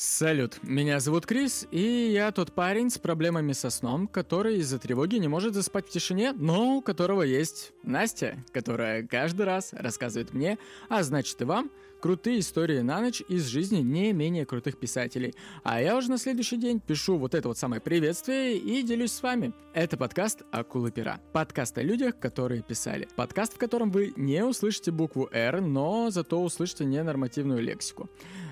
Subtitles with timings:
[0.00, 5.16] Салют, меня зовут Крис, и я тот парень с проблемами со сном, который из-за тревоги
[5.16, 10.56] не может заспать в тишине, но у которого есть Настя, которая каждый раз рассказывает мне,
[10.88, 15.34] а значит и вам, крутые истории на ночь из жизни не менее крутых писателей.
[15.64, 19.20] А я уже на следующий день пишу вот это вот самое приветствие и делюсь с
[19.20, 19.52] вами.
[19.74, 21.20] Это подкаст «Акулы пера».
[21.32, 23.08] Подкаст о людях, которые писали.
[23.16, 28.08] Подкаст, в котором вы не услышите букву «Р», но зато услышите ненормативную лексику.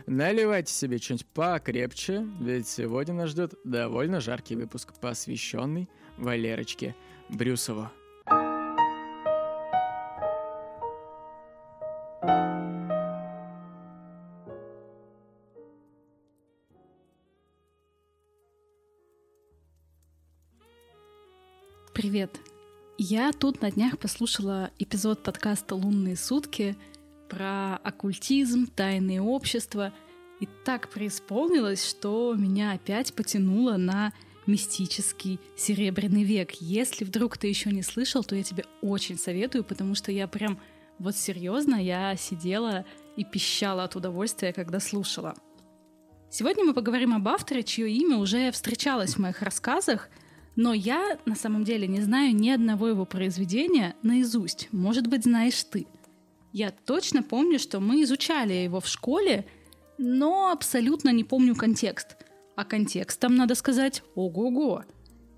[0.09, 6.94] Наливайте себе что-нибудь покрепче, ведь сегодня нас ждет довольно жаркий выпуск, посвященный Валерочке
[7.29, 7.90] Брюсову.
[21.93, 22.38] Привет!
[22.96, 26.77] Я тут на днях послушала эпизод подкаста «Лунные сутки»
[27.29, 29.93] про оккультизм, тайные общества,
[30.40, 34.12] и так преисполнилось, что меня опять потянуло на
[34.47, 36.52] мистический серебряный век.
[36.60, 40.58] Если вдруг ты еще не слышал, то я тебе очень советую, потому что я прям
[40.98, 42.84] вот серьезно, я сидела
[43.16, 45.34] и пищала от удовольствия, когда слушала.
[46.30, 50.08] Сегодня мы поговорим об авторе, чье имя уже встречалось в моих рассказах—
[50.56, 54.69] но я на самом деле не знаю ни одного его произведения наизусть.
[54.72, 55.86] Может быть, знаешь ты.
[56.53, 59.47] Я точно помню, что мы изучали его в школе,
[59.98, 62.16] но абсолютно не помню контекст.
[62.56, 64.84] А контекстом, надо сказать, ого-го.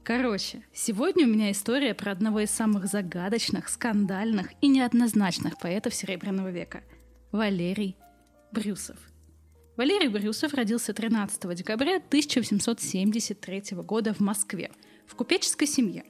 [0.04, 6.50] Короче, сегодня у меня история про одного из самых загадочных, скандальных и неоднозначных поэтов Серебряного
[6.50, 6.82] века–
[7.32, 7.96] Валерий
[8.52, 8.96] Брюсов.
[9.76, 14.70] Валерий Брюсов родился 13 декабря 1873 года в Москве–
[15.08, 16.04] в купеческой семье.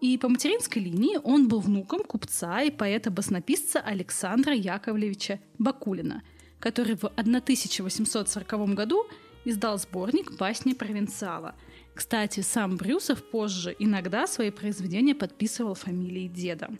[0.00, 6.22] И по материнской линии он был внуком купца и поэта-баснописца Александра Яковлевича Бакулина,
[6.60, 9.06] который в 1840 году
[9.44, 11.54] издал сборник басни провинциала.
[11.94, 16.70] Кстати, сам Брюсов позже иногда свои произведения подписывал фамилией деда.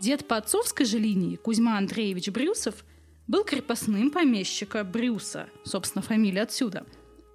[0.00, 2.84] Дед по отцовской же линии, Кузьма Андреевич Брюсов,
[3.26, 6.86] был крепостным помещика Брюса, собственно, фамилия отсюда.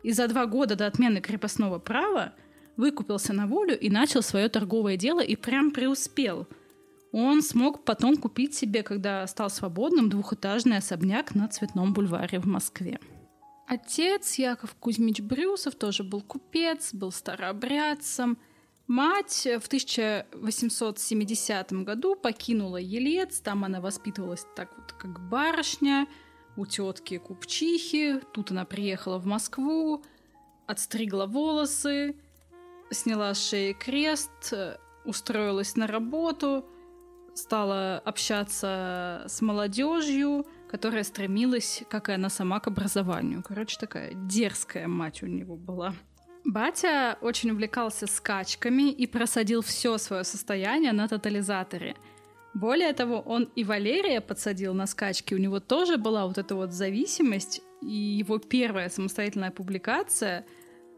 [0.02, 2.34] И за два года до отмены крепостного права
[2.78, 6.48] выкупился на волю и начал свое торговое дело и прям преуспел.
[7.14, 13.00] Он смог потом купить себе, когда стал свободным, двухэтажный особняк на Цветном бульваре в Москве.
[13.68, 18.40] Отец Яков Кузьмич Брюсов тоже был купец, был старообрядцем.
[18.88, 26.08] Мать в 1870 году покинула Елец, там она воспитывалась так вот, как барышня,
[26.58, 28.22] у тетки купчихи.
[28.34, 30.04] Тут она приехала в Москву,
[30.66, 32.16] отстригла волосы,
[32.90, 34.52] сняла с шеи крест,
[35.06, 36.66] устроилась на работу,
[37.34, 43.44] стала общаться с молодежью, которая стремилась, как и она сама, к образованию.
[43.48, 45.94] Короче, такая дерзкая мать у него была.
[46.46, 51.96] Батя очень увлекался скачками и просадил все свое состояние на тотализаторе.
[52.54, 55.34] Более того, он и Валерия подсадил на скачки.
[55.34, 60.46] У него тоже была вот эта вот зависимость, и его первая самостоятельная публикация—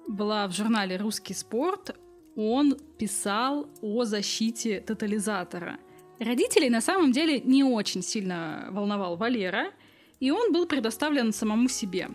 [0.07, 1.95] была в журнале «Русский спорт»,
[2.35, 5.77] он писал о защите тотализатора.
[6.19, 9.71] Родителей на самом деле не очень сильно волновал Валера,
[10.19, 12.09] и он был предоставлен самому себе.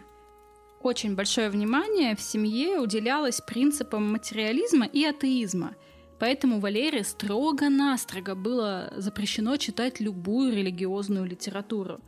[0.83, 5.75] Очень большое внимание в семье уделялось принципам материализма и атеизма,
[6.19, 12.01] поэтому Валере строго-настрого было запрещено читать любую религиозную литературу.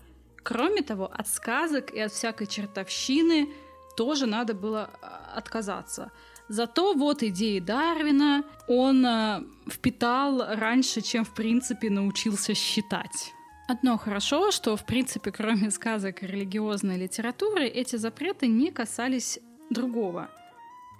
[0.42, 3.48] Кроме того, от сказок и от всякой чертовщины–
[3.96, 4.90] тоже надо было
[5.34, 6.10] отказаться.
[6.52, 13.32] Зато вот идеи Дарвина он э, впитал раньше, чем в принципе научился считать.
[13.68, 19.38] Одно хорошо, что в принципе кроме сказок и религиозной литературы эти запреты не касались
[19.70, 20.28] другого.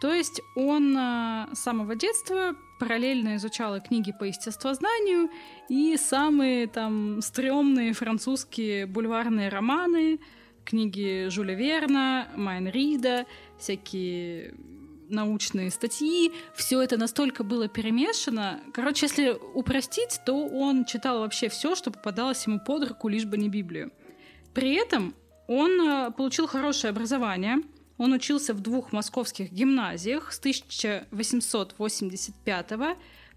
[0.00, 5.28] То есть он э, с самого детства параллельно изучал книги по естествознанию
[5.69, 10.19] и самые там стрёмные французские бульварные романы,
[10.64, 13.26] книги Жюля Верна, Майн Рида,
[13.58, 14.55] всякие
[15.08, 18.60] научные статьи, все это настолько было перемешано.
[18.72, 23.37] Короче, если упростить, то он читал вообще все, что попадалось ему под руку, лишь бы
[23.37, 23.90] не Библию.
[24.54, 25.14] При этом
[25.49, 27.56] он э, получил хорошее образование.
[27.99, 32.69] Он учился в двух московских гимназиях с 1885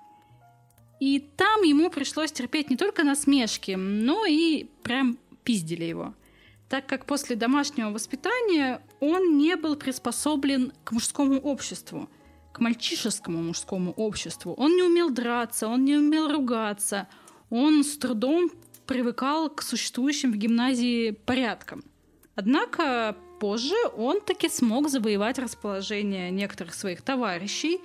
[0.99, 6.13] И там ему пришлось терпеть не только насмешки, но и прям пиздили его.
[6.69, 12.09] Так как после домашнего воспитания он не был приспособлен к мужскому обществу,
[12.51, 14.53] к мальчишескому мужскому обществу.
[14.53, 17.07] Он не умел драться, он не умел ругаться,
[17.53, 18.51] он с трудом
[18.85, 21.83] привыкал к существующим в гимназии порядкам.
[22.35, 27.79] Однако позже он таки смог завоевать расположение некоторых своих товарищей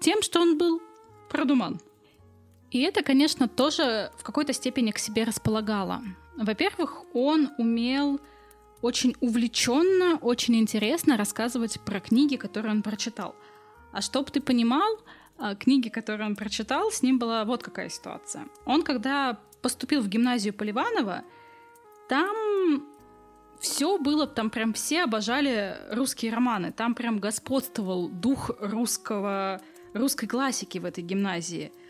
[0.00, 0.80] тем, что он был
[1.28, 1.80] продуман–
[2.74, 6.02] и это, конечно, тоже в какой-то степени к себе располагало.
[6.36, 8.20] Во-первых, он умел
[8.82, 13.36] очень увлеченно, очень интересно рассказывать про книги, которые он прочитал.
[13.92, 14.98] А чтобы ты понимал,
[15.58, 18.46] книги, которые он прочитал, с ним была вот какая ситуация.
[18.66, 21.24] Он, когда поступил в гимназию Поливанова,
[22.08, 22.86] там
[23.58, 29.60] все было, там прям все обожали русские романы, там прям господствовал дух русского,
[29.94, 31.72] русской классики в этой гимназии–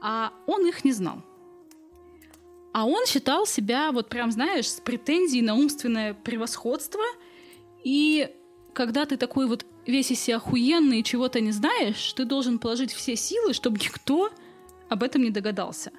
[0.00, 1.22] а он их не знал.
[2.72, 7.02] А он считал себя, вот прям, знаешь, с претензией на умственное превосходство.
[7.82, 8.30] И
[8.72, 12.92] когда ты такой вот весь из себя охуенный и чего-то не знаешь, ты должен положить
[12.92, 14.30] все силы, чтобы никто
[14.88, 15.90] об этом не догадался.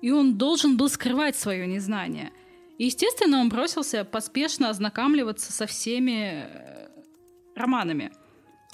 [0.00, 2.32] И он должен был скрывать свое незнание.
[2.78, 6.88] И, естественно, он бросился поспешно ознакомливаться со всеми э,
[7.54, 8.12] романами–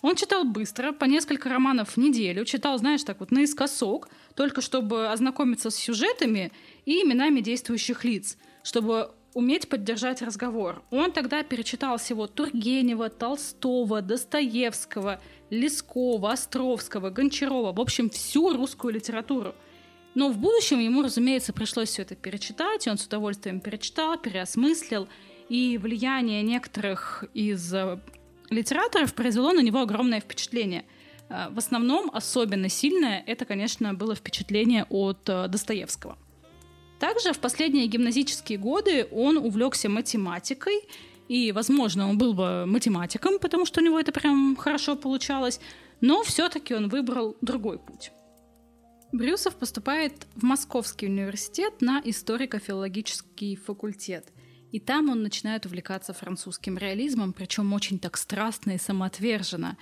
[0.00, 5.10] он читал быстро, по несколько романов в неделю, читал, знаешь, так вот наискосок, только чтобы
[5.10, 6.52] ознакомиться с сюжетами
[6.86, 10.82] и именами действующих лиц, чтобы уметь поддержать разговор.
[10.90, 15.20] Он тогда перечитал всего Тургенева, Толстого, Достоевского,
[15.50, 19.54] Лескова, Островского, Гончарова, в общем, всю русскую литературу.
[20.14, 25.08] Но в будущем ему, разумеется, пришлось все это перечитать, и он с удовольствием перечитал, переосмыслил,
[25.48, 27.98] и влияние некоторых из э,
[28.50, 30.84] литераторов произвело на него огромное впечатление.
[31.28, 36.18] Э, в основном особенно сильное это, конечно, было впечатление от э, Достоевского.
[36.98, 40.80] Также в последние гимназические годы он увлекся математикой,
[41.28, 45.60] и, возможно, он был бы математиком, потому что у него это прям хорошо получалось,
[46.00, 48.12] но все-таки он выбрал другой путь.
[49.12, 54.32] Брюсов поступает в Московский университет на историко-филологический факультет–
[54.70, 59.76] и там он начинает увлекаться французским реализмом, причем очень так страстно и самоотверженно.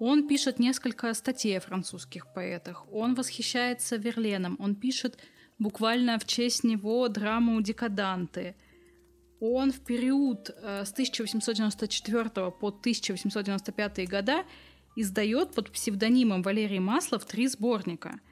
[0.00, 5.18] Он пишет несколько статей о французских поэтах, он восхищается Верленом, он пишет
[5.58, 8.54] буквально в честь него драму «Декаданты».
[9.40, 14.44] Он в период э, с 1894 по 1895 года
[14.96, 18.20] издает под псевдонимом Валерий Маслов три сборника–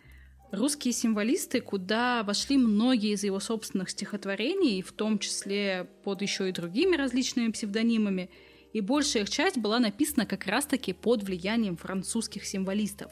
[0.52, 6.52] русские символисты, куда вошли многие из его собственных стихотворений, в том числе под еще и
[6.52, 8.30] другими различными псевдонимами,
[8.72, 13.10] и большая их часть была написана как раз-таки под влиянием французских символистов.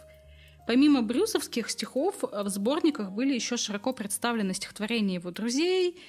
[0.66, 6.00] Помимо брюсовских стихов, в сборниках были еще широко представлены стихотворения его друзей,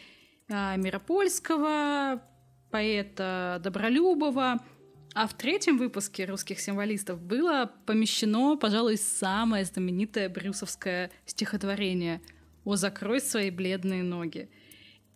[0.49, 2.21] а, Миропольского,
[2.69, 4.59] поэта Добролюбова–
[5.13, 12.21] а в третьем выпуске русских символистов было помещено, пожалуй, самое знаменитое брюсовское стихотворение
[12.63, 14.49] «О, закрой свои бледные ноги».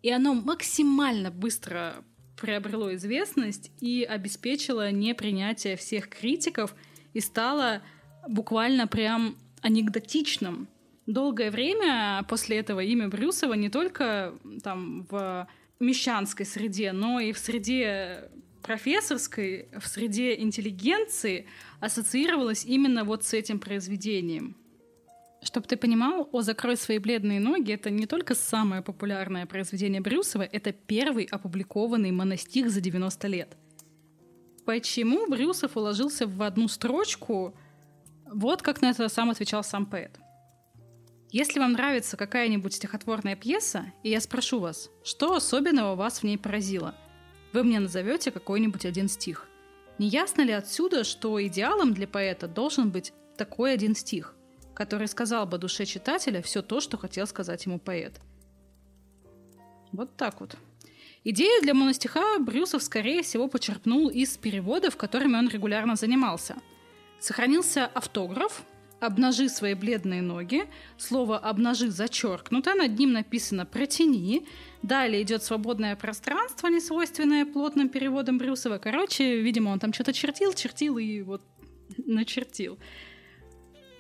[0.02, 2.04] И оно максимально быстро
[2.40, 6.76] приобрело известность и обеспечило непринятие всех критиков
[7.14, 7.82] и стало
[8.28, 10.68] буквально прям анекдотичным.
[11.06, 14.34] Долгое время после этого имя Брюсова не только
[14.64, 15.48] там в
[15.80, 18.30] мещанской среде, но и в среде
[18.64, 21.48] профессорской в среде интеллигенции
[21.80, 24.56] ассоциировалась именно вот с этим произведением.
[25.44, 30.42] Чтобы ты понимал, «О, закрой свои бледные ноги»— это не только самое популярное произведение Брюсова,
[30.42, 33.56] это первый опубликованный монастих за 90 лет.
[34.66, 37.56] Почему Брюсов уложился в одну строчку?
[38.36, 40.20] Вот как на это сам отвечал сам поэт.
[41.32, 46.38] Если вам нравится какая-нибудь стихотворная пьеса, и я спрошу вас, что особенного вас в ней
[46.38, 46.94] поразило–
[47.56, 49.48] вы мне назовете какой-нибудь один стих.
[49.98, 54.36] Не ясно ли отсюда, что идеалом для поэта должен быть такой один стих,
[54.74, 58.20] который сказал бы душе читателя все то, что хотел сказать ему поэт?
[59.94, 60.58] Вот так вот.
[61.24, 66.58] Идею для моностиха Брюсов, скорее всего, почерпнул из переводов, которыми он регулярно занимался.
[67.26, 68.62] Сохранился автограф,
[69.00, 70.66] «Обнажи свои бледные ноги».
[70.96, 74.46] Слово «обнажи» зачеркнуто, над ним написано «протяни».
[74.84, 78.78] Далее идет свободное пространство, не свойственное плотным переводом Брюсова.
[78.78, 81.42] Короче, видимо, он там что-то чертил, чертил и вот
[81.98, 82.78] начертил.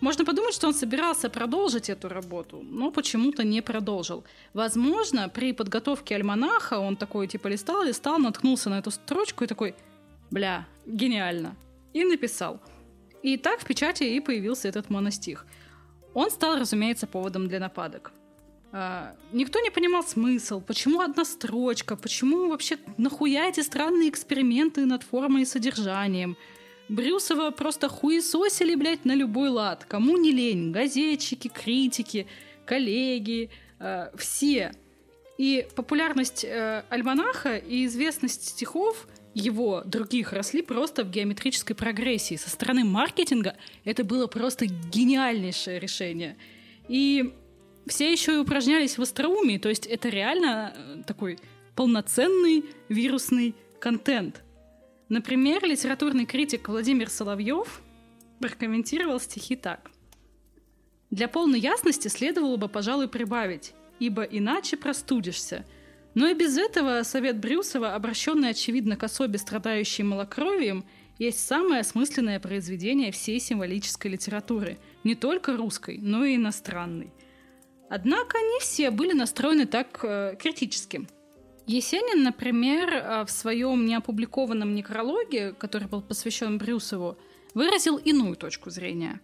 [0.01, 4.24] Можно подумать, что он собирался продолжить эту работу, но почему-то не продолжил.
[4.53, 9.74] Возможно, при подготовке альманаха он такой типа листал, листал, наткнулся на эту строчку и такой,
[10.29, 11.55] бля, гениально.
[11.91, 12.62] И написал–
[13.25, 15.46] и так в печати и появился этот моностих.
[16.13, 18.12] Он стал, разумеется, поводом для нападок.
[18.72, 25.01] А, никто не понимал смысл, почему одна строчка, почему вообще нахуя эти странные эксперименты над
[25.03, 26.38] формой и содержанием.
[26.88, 29.86] Брюсова просто хуесосили, блядь, на любой лад.
[29.88, 30.72] Кому не лень.
[30.72, 32.27] Газетчики, критики,
[32.63, 34.72] коллеги, э, все.
[35.39, 42.36] И популярность э, альманаха и известность стихов его других росли просто в геометрической прогрессии.
[42.36, 46.38] Со стороны маркетинга это было просто гениальнейшее решение.
[46.88, 47.34] И
[47.86, 51.38] все еще и упражнялись в остроумии, то есть это реально э, такой
[51.75, 54.42] полноценный вирусный контент.
[55.10, 57.82] Например, литературный критик Владимир Соловьев
[58.39, 59.92] прокомментировал стихи так.
[61.12, 65.65] Для полной ясности следовало бы, пожалуй, прибавить, ибо иначе простудишься.
[66.16, 70.86] Но и без этого совет Брюсова, обращенный, очевидно, к особе, страдающей малокровием,
[71.20, 77.14] есть самое осмысленное произведение всей символической литературы, не только русской, но и иностранной–
[77.90, 81.08] Однако не все были настроены так э, критически.
[81.68, 87.18] Есенин, например, э, в своем неопубликованном некрологе, который был посвящен Брюсову,
[87.54, 89.22] выразил иную точку зрения.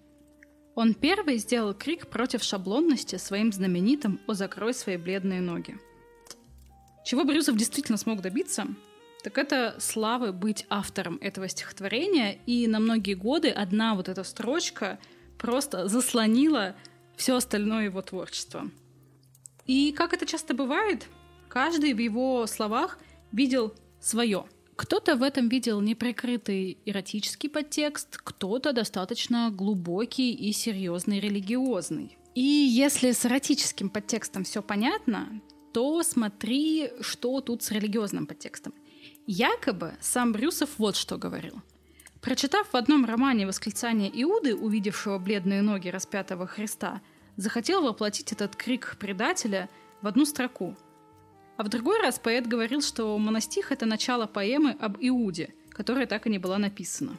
[0.75, 5.77] Он первый сделал крик против шаблонности своим знаменитым «О, закрой свои бледные ноги».
[7.03, 8.67] Чего Брюсов действительно смог добиться,
[9.23, 14.99] так это славы быть автором этого стихотворения, и на многие годы одна вот эта строчка
[15.37, 16.75] просто заслонила
[17.15, 18.69] все остальное его творчество.
[19.67, 21.07] И как это часто бывает,
[21.49, 22.97] каждый в его словах
[23.31, 24.45] видел свое.
[24.75, 32.17] Кто-то в этом видел неприкрытый эротический подтекст, кто-то достаточно глубокий и серьезный религиозный.
[32.33, 35.41] И если с эротическим подтекстом все понятно,
[35.73, 38.73] то смотри, что тут с религиозным подтекстом.
[39.27, 41.61] Якобы сам Брюсов вот что говорил.
[42.21, 47.01] Прочитав в одном романе восклицание Иуды, увидевшего бледные ноги распятого Христа,
[47.35, 49.69] захотел воплотить этот крик предателя
[50.01, 50.75] в одну строку.
[51.57, 56.27] А в другой раз поэт говорил, что монастих— это начало поэмы об Иуде, которая так
[56.27, 57.17] и не была написана.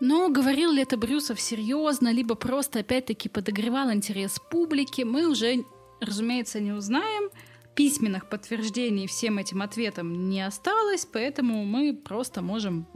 [0.00, 5.64] Но говорил ли это Брюсов серьезно, либо просто опять-таки подогревал интерес публики, мы уже,
[6.00, 7.30] разумеется, не узнаем.
[7.74, 12.86] Письменных подтверждений всем этим ответам не осталось, поэтому мы просто можем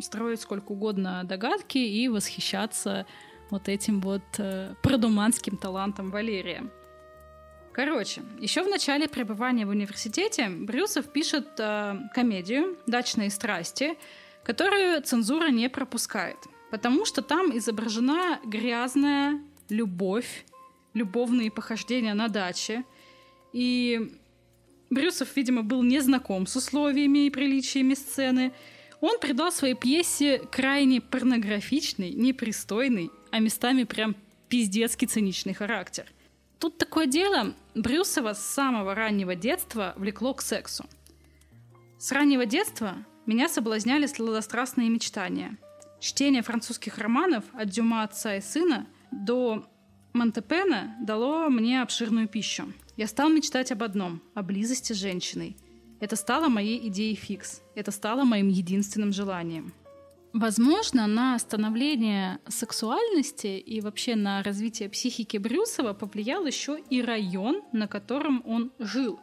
[0.00, 3.06] строить сколько угодно догадки и восхищаться
[3.50, 6.70] вот этим вот э, продуманским талантом Валерия.
[7.72, 13.96] Короче, еще в начале пребывания в университете Брюсов пишет э, комедию «Дачные страсти»,
[14.44, 16.38] которую цензура не пропускает,
[16.70, 20.44] потому что там изображена грязная любовь,
[20.94, 22.84] любовные похождения на даче.
[23.52, 24.12] И
[24.90, 28.52] Брюсов, видимо, был не знаком с условиями и приличиями сцены.
[29.00, 34.16] Он придал своей пьесе крайне порнографичный, непристойный а местами прям
[34.48, 36.06] пиздецкий циничный характер.
[36.58, 40.84] Тут такое дело, Брюсова с самого раннего детства влекло к сексу.
[41.98, 45.56] С раннего детства меня соблазняли сладострастные мечтания.
[46.00, 49.69] Чтение французских романов от Дюма отца и сына до
[50.12, 52.72] Монтепена дало мне обширную пищу.
[52.96, 55.56] Я стал мечтать об одном– о близости с женщиной.
[56.00, 57.62] Это стало моей идеей фикс.
[57.74, 59.72] Это стало моим единственным желанием–
[60.32, 67.88] Возможно, на становление сексуальности и вообще на развитие психики Брюсова повлиял еще и район, на
[67.88, 69.18] котором он жил.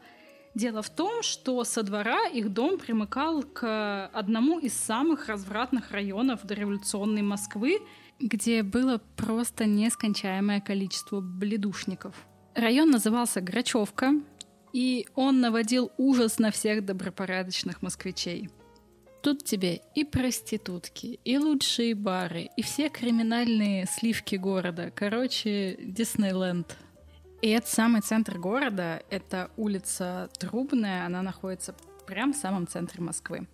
[0.54, 6.46] Дело в том, что со двора их дом примыкал к одному из самых развратных районов
[6.46, 7.80] дореволюционной Москвы,
[8.20, 12.16] где было просто нескончаемое количество бледушников.
[12.56, 14.14] Район назывался Грачевка,
[14.74, 18.50] и он наводил ужас на всех добропорядочных москвичей.
[19.22, 24.92] Тут тебе и проститутки, и лучшие бары, и все криминальные сливки города.
[24.96, 26.78] Короче, Диснейленд.
[27.42, 33.48] И это самый центр города, это улица Трубная, она находится прямо в самом центре Москвы.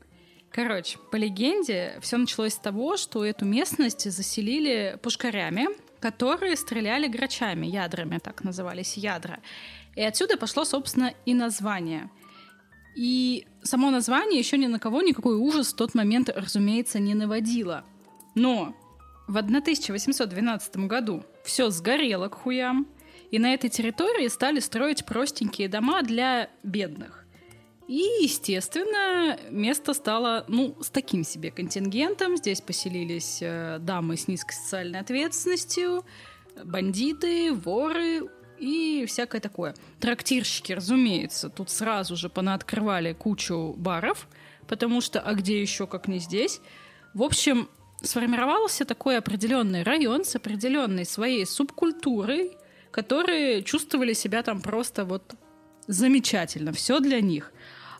[0.53, 5.67] Короче, по легенде, все началось с того, что эту местность заселили пушкарями,
[5.99, 9.39] которые стреляли грачами, ядрами так назывались ядра.
[9.95, 12.09] И отсюда пошло, собственно, и название–
[12.95, 17.85] и само название еще ни на кого никакой ужас в тот момент, разумеется, не наводило.
[18.35, 18.75] Но
[19.27, 22.87] в 1812 году все сгорело к хуям,
[23.31, 27.22] и на этой территории стали строить простенькие дома для бедных.
[27.87, 32.37] И, естественно, место стало, ну, с таким себе контингентом.
[32.37, 36.05] Здесь поселились э, дамы с низкой социальной ответственностью,
[36.63, 39.75] бандиты, воры, и всякое такое.
[39.99, 44.27] Трактирщики, разумеется, тут сразу же понаоткрывали кучу баров,
[44.67, 46.61] потому что, а где еще, как не здесь?
[47.13, 47.69] В общем,
[48.01, 52.57] сформировался такой определенный район с определенной своей субкультурой,
[52.91, 55.35] которые чувствовали себя там просто вот
[55.87, 57.51] замечательно, все для них.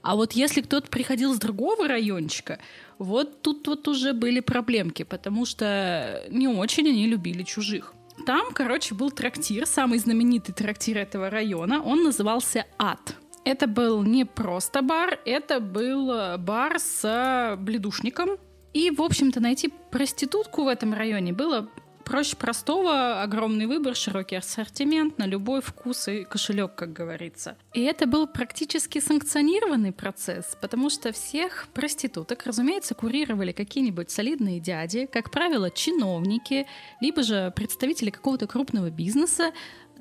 [0.01, 2.59] А вот если кто-то приходил с другого райончика,
[2.97, 7.93] вот тут вот уже были проблемки, потому что не очень они любили чужих.
[8.25, 11.81] Там, короче, был трактир, самый знаменитый трактир этого района.
[11.81, 13.15] Он назывался «Ад».
[13.45, 18.37] Это был не просто бар, это был э, бар с э, бледушником.
[18.73, 21.69] И, в общем-то, найти проститутку в этом районе было
[22.03, 27.57] проще простого, огромный выбор, широкий ассортимент на любой вкус и кошелек, как говорится.
[27.73, 35.05] И это был практически санкционированный процесс, потому что всех проституток, разумеется, курировали какие-нибудь солидные дяди,
[35.05, 36.67] как правило, чиновники,
[37.01, 39.51] либо же представители какого-то крупного бизнеса,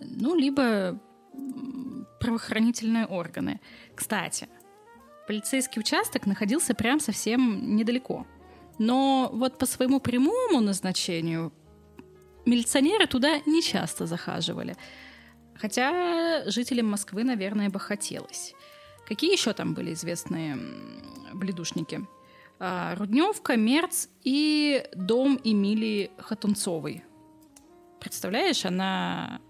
[0.00, 1.00] ну, либо
[2.21, 3.61] правоохранительные органы.
[3.94, 4.49] Кстати,
[5.26, 8.26] полицейский участок находился прям совсем недалеко.
[8.78, 11.52] Но вот по своему прямому назначению
[12.47, 14.77] милиционеры туда не часто захаживали.
[15.55, 18.55] Хотя жителям Москвы, наверное, бы хотелось.
[19.07, 20.59] Какие еще там были известные
[21.33, 22.07] бледушники?
[22.59, 27.05] А, Рудневка, Мерц и дом Эмилии Хатунцовой.
[28.01, 29.41] Представляешь, она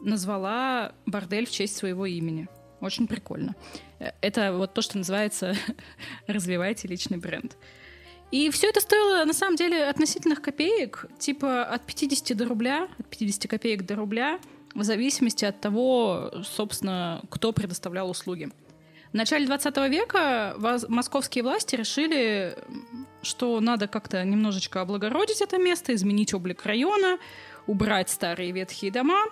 [0.00, 2.48] назвала бордель в честь своего имени.
[2.80, 3.54] Очень прикольно.
[3.98, 5.54] Э, это вот то, что называется
[6.26, 7.56] «развивайте личный бренд».
[8.32, 13.06] И все это стоило, на самом деле, относительных копеек, типа от 50 до рубля, от
[13.06, 14.40] 50 копеек до рубля,
[14.74, 18.50] в зависимости от того, собственно, кто предоставлял услуги.
[19.12, 20.56] В начале 20 века
[20.88, 22.56] московские власти решили,
[23.20, 27.18] что надо как-то немножечко облагородить это место, изменить облик района,
[27.66, 29.26] убрать старые ветхие дома.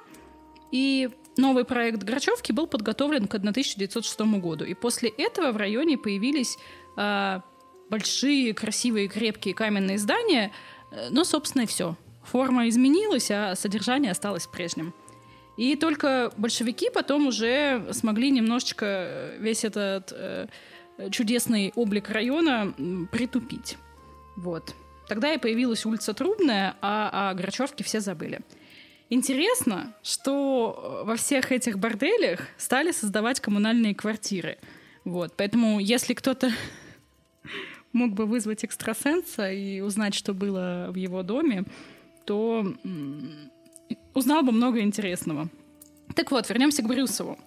[0.71, 4.67] И новый проект Грачевки был подготовлен к 1906 году.
[4.67, 6.59] И после этого в районе появились
[6.97, 7.43] а,
[7.91, 10.53] большие, красивые, крепкие каменные здания,
[10.91, 11.97] э, но, собственно, и все.
[12.23, 14.95] Форма изменилась, а содержание осталось прежним.
[15.57, 20.47] И только большевики потом уже смогли немножечко э, весь этот э,
[21.11, 22.73] чудесный облик района
[23.11, 23.77] притупить.
[24.37, 24.75] Вот.
[25.09, 28.41] Тогда и появилась улица Трубная, а о Грачевке все забыли.
[29.09, 34.59] Интересно, что во всех этих борделях стали создавать коммунальные квартиры.
[35.05, 35.35] Вот.
[35.37, 36.53] Поэтому, если кто-то
[37.93, 41.65] мог бы вызвать экстрасенса и узнать, что было в его доме,
[42.25, 42.65] то
[44.15, 45.49] узнал бы много интересного.
[46.15, 47.39] Так вот, вернемся к Брюсову.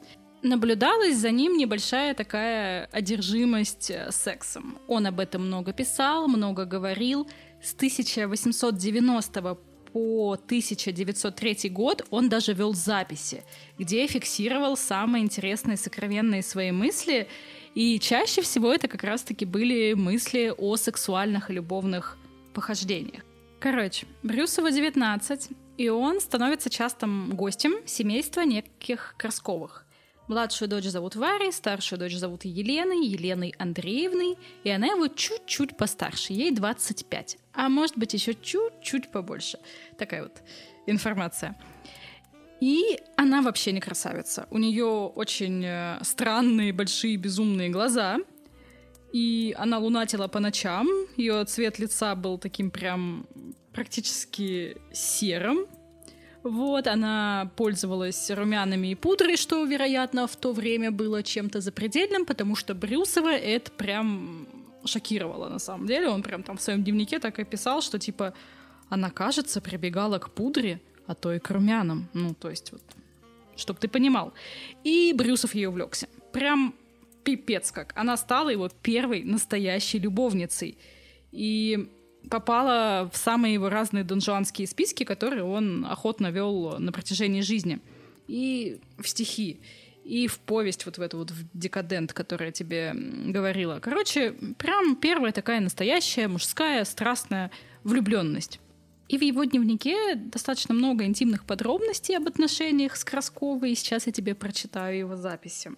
[0.41, 4.77] Наблюдалась за ним небольшая такая одержимость э, сексом.
[4.89, 7.29] Он об этом много писал, много говорил.
[7.61, 9.57] С 1890
[9.93, 13.43] по 1903 год он даже вел записи,
[13.77, 17.29] где фиксировал самые интересные сокровенные свои мысли
[17.75, 22.17] и чаще всего это как раз-таки были мысли о сексуальных и любовных
[22.53, 23.23] похождениях.
[23.59, 29.85] Короче, Брюсова 19, и он становится частым гостем семейства неких Красковых.
[30.27, 36.31] Младшую дочь зовут Варей, старшую дочь зовут Еленой, Еленой Андреевной, и она его чуть-чуть постарше,
[36.31, 39.59] ей 25, а может быть еще чуть-чуть побольше.
[39.97, 40.41] Такая вот
[40.85, 41.57] информация.
[42.63, 44.47] И она вообще не красавица.
[44.49, 48.19] У нее очень э, странные, большие, безумные глаза.
[49.11, 50.87] И она лунатила по ночам.
[51.17, 53.27] Ее цвет лица был таким прям
[53.73, 55.67] практически серым.
[56.43, 62.55] Вот, она пользовалась румянами и пудрой, что, вероятно, в то время было чем-то запредельным, потому
[62.55, 64.47] что Брюсова это прям
[64.85, 66.07] шокировало на самом деле.
[66.07, 68.33] Он прям там в своем дневнике так и писал, что типа
[68.87, 72.07] она, кажется, прибегала к пудре, а то и к румянам.
[72.13, 72.81] Ну, то есть вот,
[73.55, 74.33] чтобы ты понимал.
[74.83, 76.07] И Брюсов ей увлекся.
[76.31, 76.75] Прям
[77.23, 77.93] пипец как.
[77.95, 80.77] Она стала его первой настоящей любовницей.
[81.31, 81.89] И
[82.29, 87.79] попала в самые его разные донжуанские списки, которые он охотно вел на протяжении жизни.
[88.27, 89.59] И в стихи,
[90.03, 93.79] и в повесть вот в эту вот в декадент, которая тебе говорила.
[93.79, 97.51] Короче, прям первая такая настоящая мужская страстная
[97.83, 98.59] влюбленность.
[99.13, 104.11] И в его дневнике достаточно много интимных подробностей об отношениях с Красковой, и сейчас я
[104.11, 105.69] тебе прочитаю его записи.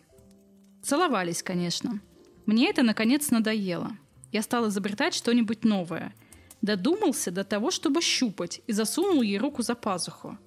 [0.81, 1.99] Целовались, конечно.
[2.45, 3.91] Мне это, наконец, надоело.
[4.31, 6.15] Я стал изобретать что-нибудь новое.
[6.61, 10.37] Додумался до того, чтобы щупать, и засунул ей руку за пазуху.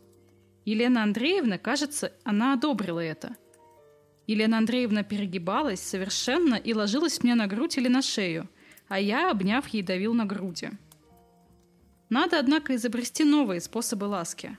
[0.65, 3.37] Елена Андреевна, кажется, она одобрила это.
[4.27, 8.49] Елена Андреевна перегибалась совершенно и ложилась мне на грудь или на шею,
[8.89, 10.71] а я, обняв ей, давил на груди.
[12.11, 14.57] Надо, однако, изобрести новые способы ласки.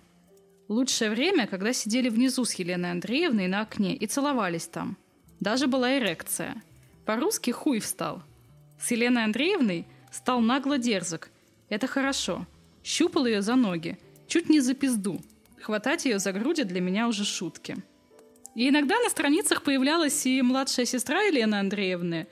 [0.67, 4.97] Лучшее время, когда сидели внизу с Еленой Андреевной на окне и целовались там.
[5.39, 6.62] Даже была эрекция.
[7.05, 8.21] По-русски хуй встал.
[8.79, 11.31] С Еленой Андреевной стал нагло дерзок.
[11.69, 12.45] Это хорошо.
[12.83, 13.97] Щупал ее за ноги.
[14.27, 15.19] Чуть не за пизду.
[15.62, 17.77] Хватать ее за груди для меня уже шутки.
[18.55, 22.27] И иногда на страницах появлялась и младшая сестра Елены Андреевны.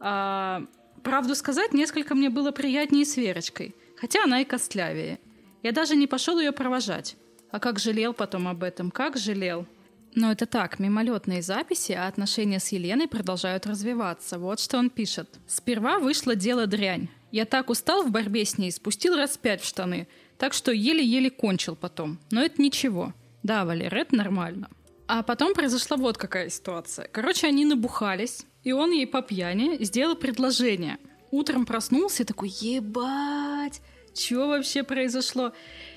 [0.00, 0.62] А,
[1.02, 5.18] правду сказать, несколько мне было приятнее с Верочкой, хотя она и костлявее.
[5.62, 7.16] Я даже не пошел ее провожать.
[7.50, 9.66] А как жалел потом об этом, как жалел.
[10.14, 14.38] Но это так, мимолетные записи, а отношения с Еленой продолжают развиваться.
[14.38, 15.28] Вот что он пишет.
[15.46, 17.08] «Сперва вышло дело дрянь.
[17.30, 20.08] Я так устал в борьбе с ней, спустил раз пять в штаны.
[20.38, 22.18] Так что еле-еле кончил потом.
[22.30, 23.12] Но это ничего.
[23.42, 24.68] Да, Валер, это нормально.
[25.06, 27.08] А потом произошла вот какая ситуация.
[27.08, 30.98] Короче, они набухались, и он ей по пьяни сделал предложение.
[31.30, 33.80] Утром проснулся и такой, ебать,
[34.14, 35.52] что вообще произошло?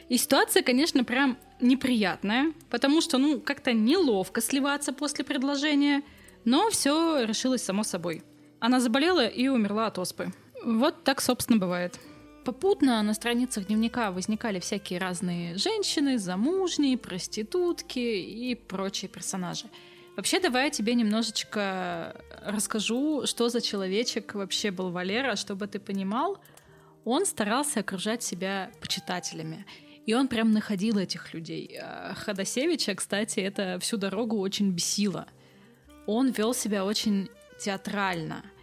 [0.10, 6.04] И ситуация, конечно, прям неприятная, потому что, ну, как-то неловко сливаться после предложения,
[6.44, 8.24] но все решилось само собой.
[8.60, 10.34] Она заболела и умерла от оспы.
[10.64, 12.00] Вот так, собственно, бывает.
[12.46, 19.66] Попутно на страницах дневника возникали всякие разные женщины, замужние, проститутки и прочие персонажи.
[20.16, 26.38] Вообще, давай я тебе немножечко расскажу, что за человечек вообще был Валера, чтобы ты понимал.
[27.06, 29.66] Он старался окружать себя почитателями.
[30.06, 31.78] И он прям находил этих людей.
[31.82, 35.28] А Ходосевича, кстати, это всю дорогу очень бесило.
[36.08, 38.44] Он вел себя очень театрально—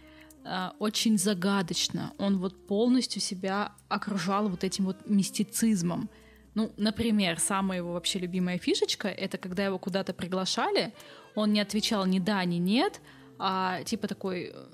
[0.49, 2.13] Э, очень загадочно.
[2.17, 6.09] Он вот полностью себя окружал вот этим вот мистицизмом.
[6.55, 10.93] Ну, например, самая его вообще любимая фишечка— это когда его куда-то приглашали,
[11.39, 13.01] он не отвечал ни да, ни нет,
[13.37, 14.67] а типа такой э,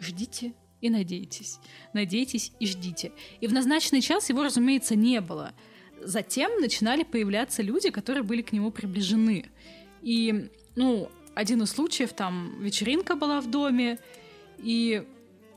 [0.00, 1.58] «ждите и надейтесь,
[1.92, 3.12] надейтесь и ждите».
[3.40, 5.52] И в назначенный час его, разумеется, не было.
[6.00, 9.50] Затем начинали появляться люди, которые были к нему приближены.
[10.00, 13.98] И, ну, один из случаев, там, вечеринка была в доме,
[14.58, 15.04] и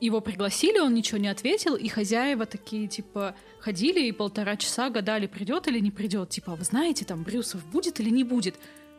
[0.00, 5.26] его пригласили, он ничего не ответил, и хозяева такие, типа, ходили и полтора часа гадали,
[5.26, 6.30] придет или не придет.
[6.30, 8.56] Типа, а вы знаете, там, Брюсов будет или не будет?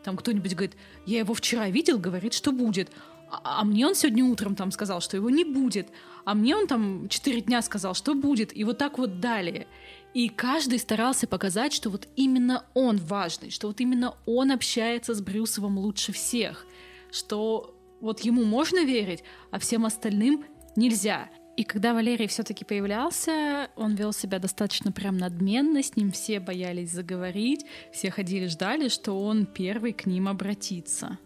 [0.08, 2.90] Там кто-нибудь говорит, я его вчера видел, говорит, что будет.
[3.30, 5.90] А, а мне он сегодня утром там сказал, что его не будет.
[6.24, 8.56] А мне он там четыре дня сказал, что будет.
[8.56, 9.68] И вот так вот далее.
[10.14, 15.20] И каждый старался показать, что вот именно он важный, что вот именно он общается с
[15.20, 16.66] Брюсовым лучше всех,
[17.12, 20.46] что вот ему можно верить, а всем остальным
[20.78, 21.30] нельзя.
[21.58, 26.92] И когда Валерий все-таки появлялся, он вел себя достаточно прям надменно, с ним все боялись
[26.92, 31.18] заговорить, все ходили, ждали, что он первый к ним обратится.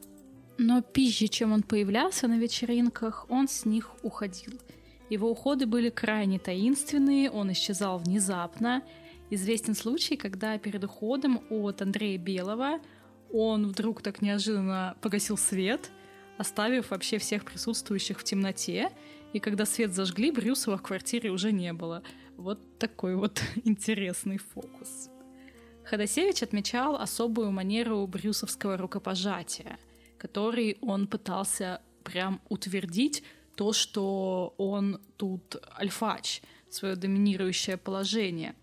[0.58, 4.54] Но пизже, чем он появлялся на вечеринках, он с них уходил.
[5.10, 8.84] Его уходы были крайне таинственные, он исчезал внезапно.
[9.30, 12.80] Известен случай, когда перед уходом от Андрея Белого
[13.34, 15.92] он вдруг так неожиданно погасил свет—
[16.42, 18.90] оставив вообще всех присутствующих в темноте,
[19.34, 22.04] и когда свет зажгли, Брюсова в квартире уже не было.
[22.38, 25.10] Вот такой вот интересный фокус.
[25.84, 29.78] Ходосевич отмечал особую манеру брюсовского рукопожатия,
[30.18, 33.24] который он пытался прям утвердить
[33.56, 38.56] то, что он тут альфач, свое доминирующее положение.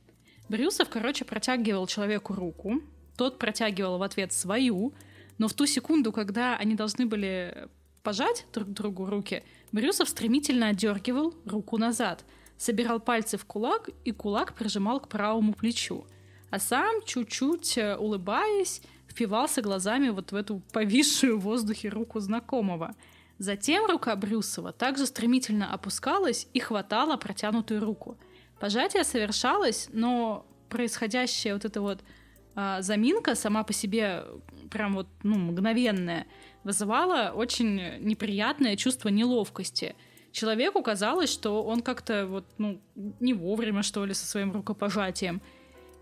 [0.48, 2.80] Брюсов, короче, протягивал человеку руку,
[3.16, 4.94] тот протягивал в ответ свою,
[5.36, 7.68] но в ту секунду, когда они должны были
[8.02, 12.24] пожать друг другу руки, Брюсов стремительно отдергивал руку назад,
[12.56, 16.06] собирал пальцы в кулак и кулак прижимал к правому плечу,
[16.50, 22.94] а сам, чуть-чуть э, улыбаясь, впивался глазами вот в эту повисшую в воздухе руку знакомого.
[23.38, 28.18] Затем рука Брюсова также стремительно опускалась и хватала протянутую руку.
[28.58, 32.02] Пожатие совершалось, но происходящая вот эта вот
[32.54, 34.24] а, заминка сама по себе
[34.70, 36.26] прям вот, ну, мгновенная,
[36.64, 39.94] вызывала очень неприятное чувство неловкости.
[40.32, 45.40] Человеку казалось, что он как-то вот, ну, не вовремя, что ли, со своим рукопожатием.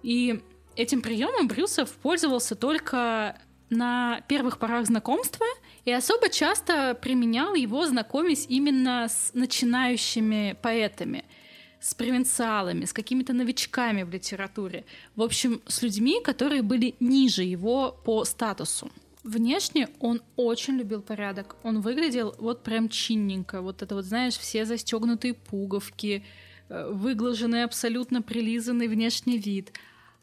[0.03, 0.41] И
[0.75, 3.39] этим приемом Брюсов пользовался только
[3.71, 5.47] на первых порах знакомства
[5.85, 11.25] и особо часто применял его, знакомясь именно с начинающими поэтами–
[11.87, 14.85] с провинциалами, с какими-то новичками в литературе.
[15.15, 18.91] В общем, с людьми, которые были ниже его по статусу.
[19.27, 21.57] Внешне он очень любил порядок.
[21.65, 23.61] Он выглядел вот прям чинненько.
[23.61, 26.25] Вот это вот, знаешь, все застегнутые пуговки,
[26.69, 29.73] э, выглаженный, абсолютно прилизанный внешний вид.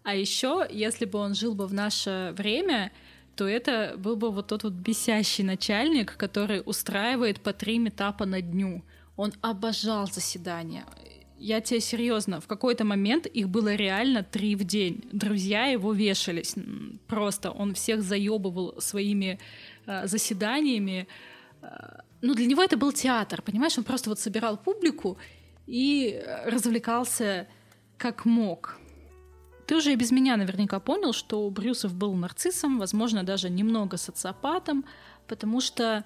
[0.04, 2.94] А еще, если бы он жил бы в наше время,
[3.36, 8.42] то это был бы вот тот вот бесящий начальник, который устраивает по три метапа на
[8.42, 8.86] дню.
[9.18, 10.86] Он обожал заседания
[11.44, 15.04] я тебе серьезно, в какой-то момент их было реально три в день.
[15.12, 16.56] Друзья его вешались.
[17.08, 19.40] Просто он всех заебывал своими
[19.86, 21.08] э, заседаниями.
[21.62, 23.78] Э, ну, для него это был театр, понимаешь?
[23.78, 25.18] Он просто вот собирал публику
[25.68, 27.48] и развлекался
[27.98, 28.80] как мог.
[29.68, 34.86] Ты уже и без меня наверняка понял, что Брюсов был нарциссом, возможно, даже немного социопатом,
[35.28, 36.06] потому что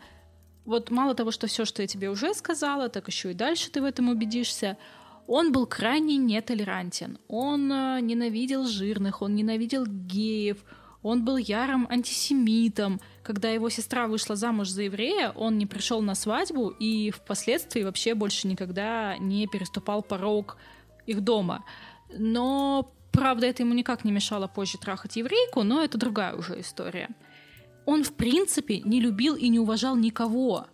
[0.66, 3.82] вот мало того, что все, что я тебе уже сказала, так еще и дальше ты
[3.82, 4.78] в этом убедишься.
[5.28, 7.20] Он был крайне нетолерантен.
[7.28, 10.58] Он э, ненавидел жирных, он ненавидел геев,
[11.04, 13.02] он был ярым антисемитом.
[13.24, 18.14] Когда его сестра вышла замуж за еврея, он не пришел на свадьбу и впоследствии вообще
[18.14, 20.58] больше никогда не переступал порог
[21.06, 21.66] их дома.
[22.10, 27.10] Но, правда, это ему никак не мешало позже трахать еврейку, но это другая уже история.
[27.86, 30.68] Он, в принципе, не любил и не уважал никого.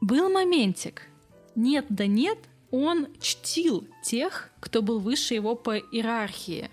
[0.00, 1.02] Был моментик.
[1.54, 2.38] Нет да нет,
[2.70, 6.70] он чтил тех, кто был выше его по иерархии.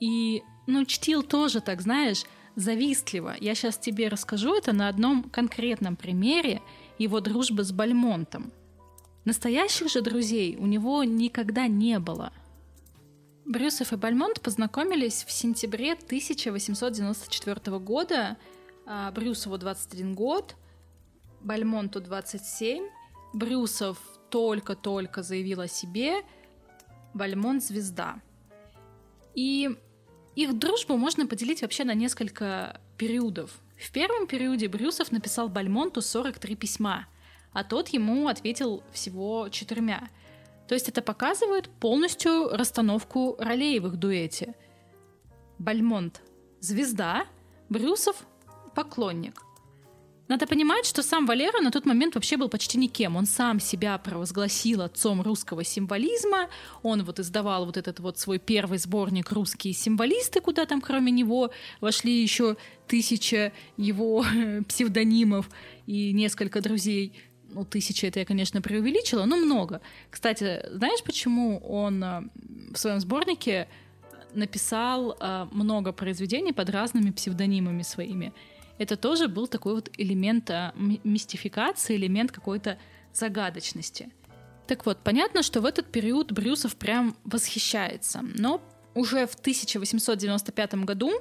[0.00, 3.34] И, ну, чтил тоже, так знаешь, завистливо.
[3.40, 6.62] Я сейчас тебе расскажу это на одном конкретном примере
[6.98, 8.52] его дружбы с Бальмонтом.
[9.24, 12.32] Настоящих же друзей у него никогда не было–
[13.46, 18.36] Брюсов и Бальмонт познакомились в сентябре 1894 года.
[18.86, 20.56] А, Брюсову 21 год,
[21.42, 22.88] Бальмонту 27.
[23.32, 23.98] Брюсов
[24.36, 26.22] только-только заявил о себе,
[27.14, 28.20] Бальмонт— звезда.
[29.34, 29.70] И
[30.34, 33.50] их дружбу можно поделить вообще на несколько периодов.
[33.78, 37.06] В первом периоде Брюсов написал Бальмонту 43 письма,
[37.52, 40.08] а тот ему ответил всего четырьмя—
[40.68, 44.54] то есть это показывает полностью расстановку ролей в их дуэте.
[45.58, 46.22] Бальмонт–
[46.60, 47.26] звезда,
[47.68, 48.16] Брюсов–
[48.74, 49.45] поклонник.
[50.28, 53.16] Надо понимать, что сам Валера на тот момент вообще был почти никем.
[53.16, 56.48] Он сам себя провозгласил отцом русского символизма.
[56.82, 61.50] Он вот издавал вот этот вот свой первый сборник «Русские символисты», куда там кроме него
[61.80, 62.56] вошли еще
[62.88, 64.24] тысяча его
[64.68, 65.48] псевдонимов
[65.86, 67.12] и несколько друзей
[67.48, 69.80] ну, тысяча это я, конечно, преувеличила, но много.
[70.10, 72.22] Кстати, знаешь, почему он э,
[72.72, 73.68] в своем сборнике
[74.34, 78.32] написал э, много произведений под разными псевдонимами своими?
[78.78, 80.72] Это тоже был такой вот элемент э,
[81.04, 82.78] мистификации, элемент какой-то
[83.12, 84.10] загадочности.
[84.66, 88.60] Так вот, понятно, что в этот период Брюсов прям восхищается, но
[88.94, 91.12] уже в 1895 году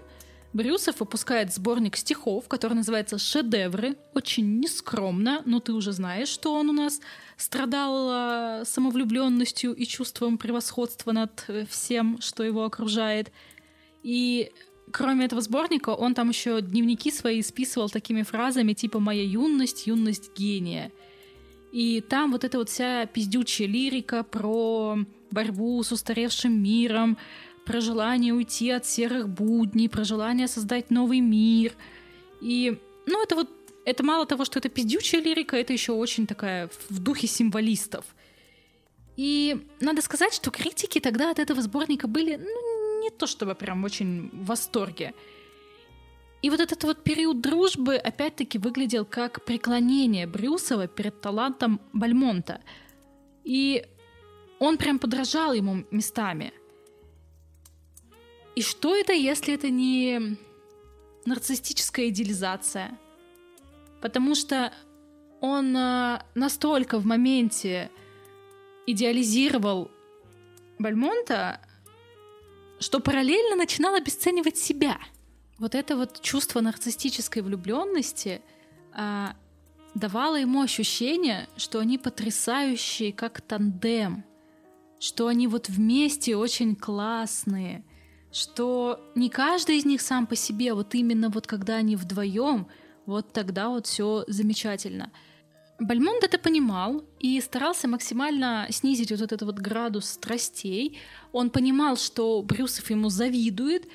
[0.54, 3.98] Брюсов выпускает сборник стихов, который называется «Шедевры».
[4.14, 7.02] Очень нескромно, но ты уже знаешь, что он у нас
[7.36, 13.34] страдал э, самовлюбленностью и чувством превосходства над э, всем, что его окружает.
[14.02, 14.54] И
[14.92, 20.32] кроме этого сборника, он там еще дневники свои списывал такими фразами типа «Моя юность, юность
[20.38, 20.92] гения».
[21.72, 24.98] И там вот эта вот вся пиздючая лирика про
[25.32, 27.18] борьбу с устаревшим миром,
[27.66, 31.74] про желание уйти от серых будней, про желание создать новый мир.
[32.42, 33.50] И, ну, это вот,
[33.86, 38.06] это мало того, что это пиздючая лирика, это еще очень такая в духе символистов.
[39.18, 42.75] И надо сказать, что критики тогда от этого сборника были, ну,
[43.06, 45.14] не то чтобы прям очень в восторге.
[46.42, 52.62] И вот этот вот период дружбы опять-таки выглядел как преклонение Брюсова перед талантом Бальмонта.
[53.44, 53.86] И
[54.60, 56.54] он прям подражал ему местами–
[58.56, 60.38] и что это, если это не
[61.26, 62.98] нарциссическая идеализация?
[64.02, 64.72] Потому что
[65.42, 67.92] он э, настолько в моменте
[68.88, 69.92] идеализировал
[70.80, 71.60] Бальмонта,
[72.80, 74.98] что параллельно начинал обесценивать себя.
[75.58, 78.42] Вот это вот чувство нарциссической влюбленности
[78.94, 79.36] а,
[79.94, 84.26] давало ему ощущение, что они потрясающие как тандем,
[85.00, 87.84] что они вот вместе очень классные—
[88.36, 92.68] что не каждый из них сам по себе, вот именно вот когда они вдвоем,
[93.06, 95.10] вот тогда вот все замечательно.
[95.80, 100.98] Бальмонд это понимал и старался максимально снизить вот этот вот градус страстей.
[101.34, 103.88] Он понимал, что Брюсов ему завидует,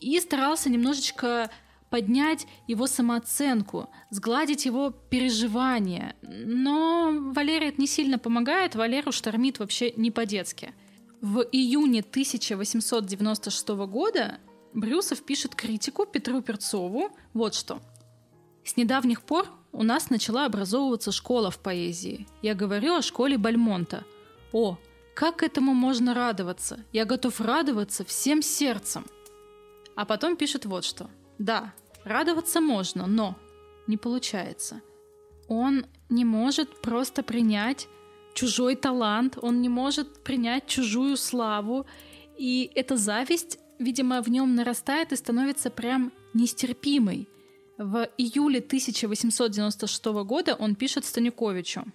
[0.00, 1.50] и старался немножечко
[1.90, 6.14] поднять его самооценку, сгладить его переживания.
[6.22, 10.72] Но Валерий это не сильно помогает, Валеру штормит вообще не по-детски.
[11.20, 14.38] В июне 1896 года
[14.72, 17.82] Брюсов пишет критику Петру Перцову вот что.
[18.64, 22.26] «С недавних пор у нас начала образовываться школа в поэзии.
[22.42, 24.04] Я говорю о школе Бальмонта.
[24.52, 24.78] О,
[25.14, 26.84] как этому можно радоваться?
[26.92, 29.06] Я готов радоваться всем сердцем».
[29.94, 31.10] А потом пишет вот что.
[31.38, 33.36] «Да, радоваться можно, но
[33.86, 34.80] не получается.
[35.48, 37.88] Он не может просто принять
[38.34, 41.86] чужой талант, он не может принять чужую славу.
[42.38, 47.28] И эта зависть, видимо, в нем нарастает и становится прям нестерпимой.
[47.80, 51.86] В июле 1896 года он пишет Станюковичу.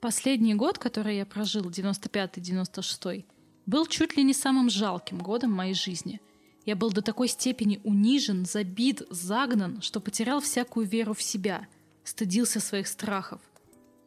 [0.00, 3.26] Последний год, который я прожил, 95-96,
[3.66, 6.22] был чуть ли не самым жалким годом моей жизни.
[6.64, 11.66] Я был до такой степени унижен, забит, загнан, что потерял всякую веру в себя,
[12.02, 13.42] стыдился своих страхов.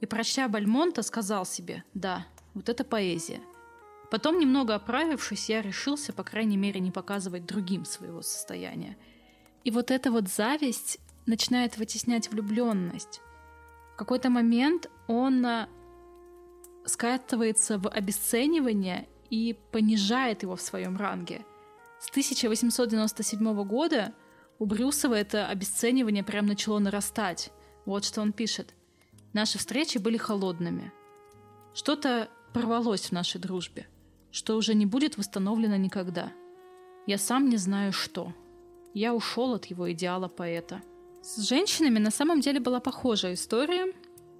[0.02, 3.40] И, прощая Бальмонта, сказал себе «Да, вот это поэзия».
[4.10, 8.98] Потом, немного оправившись, я решился, по крайней мере, не показывать другим своего состояния.
[9.64, 13.22] И вот эта вот зависть начинает вытеснять влюбленность.
[13.94, 15.70] В какой-то момент он а,
[16.86, 21.46] скатывается в обесценивание и понижает его в своем ранге.
[22.00, 24.14] С 1897 года
[24.58, 27.52] у Брюсова это обесценивание прям начало нарастать.
[27.86, 28.74] Вот что он пишет.
[29.34, 30.92] Наши встречи были холодными.
[31.74, 33.88] Что-то порвалось в нашей дружбе
[34.32, 36.32] что уже не будет восстановлено никогда.
[37.06, 38.34] Я сам не знаю что.
[38.94, 40.82] Я ушел от его идеала поэта.
[41.22, 43.94] С женщинами на самом деле была похожая история.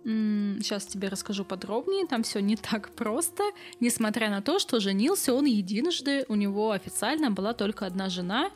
[0.04, 2.08] Сейчас тебе расскажу подробнее.
[2.08, 3.44] Там все не так просто.
[3.80, 8.52] Несмотря на то, что женился он единожды, у него официально была только одна жена.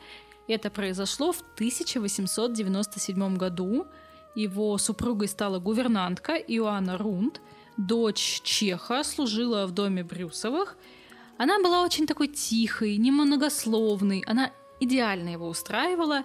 [0.47, 3.85] Это произошло в 1897 году.
[4.35, 7.39] Его супругой стала гувернантка Иоанна Рунд,
[7.77, 10.77] дочь Чеха, служила в доме Брюсовых–
[11.37, 16.23] она была очень такой тихой, немногословной, она идеально его устраивала.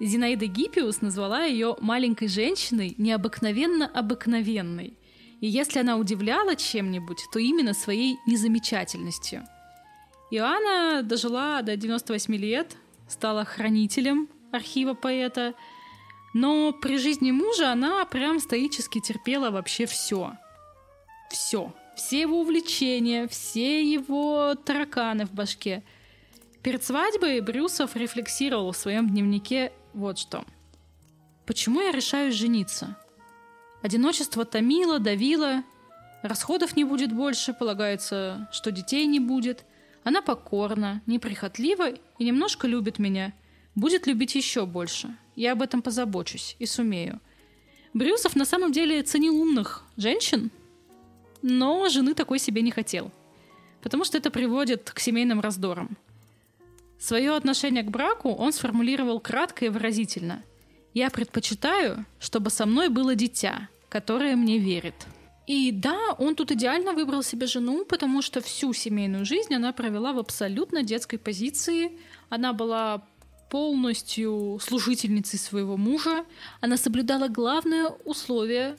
[0.00, 4.94] Зинаида Гиппиус назвала ее маленькой женщиной необыкновенно обыкновенной.
[5.40, 9.44] И если она удивляла чем-нибудь, то именно своей незамечательностью.
[10.30, 12.76] Иоанна дожила до 98 лет,
[13.08, 15.54] стала хранителем архива поэта,
[16.32, 20.32] но при жизни мужа она прям стоически терпела вообще все.
[21.30, 25.82] Все все его увлечения, все его тараканы в башке.
[26.62, 30.44] Перед свадьбой Брюсов рефлексировал в своем дневнике вот что.
[31.46, 32.96] Почему я решаюсь жениться?
[33.82, 35.62] Одиночество томило, давило,
[36.22, 39.64] расходов не будет больше, полагается, что детей не будет.
[40.02, 43.32] Она покорна, неприхотлива и немножко любит меня.
[43.74, 45.16] Будет любить еще больше.
[45.36, 47.20] Я об этом позабочусь и сумею.
[47.92, 50.50] Брюсов на самом деле ценил умных женщин,
[51.42, 53.12] но жены такой себе не хотел,
[53.82, 55.96] потому что это приводит к семейным раздорам.
[57.04, 60.42] Свое отношение к браку он сформулировал кратко и выразительно.
[60.94, 64.94] «Я предпочитаю, чтобы со мной было дитя, которое мне верит».
[65.46, 70.14] И да, он тут идеально выбрал себе жену, потому что всю семейную жизнь она провела
[70.14, 71.92] в абсолютно детской позиции.
[72.30, 73.02] Она была
[73.50, 76.24] полностью служительницей своего мужа.
[76.62, 78.76] Она соблюдала главное условие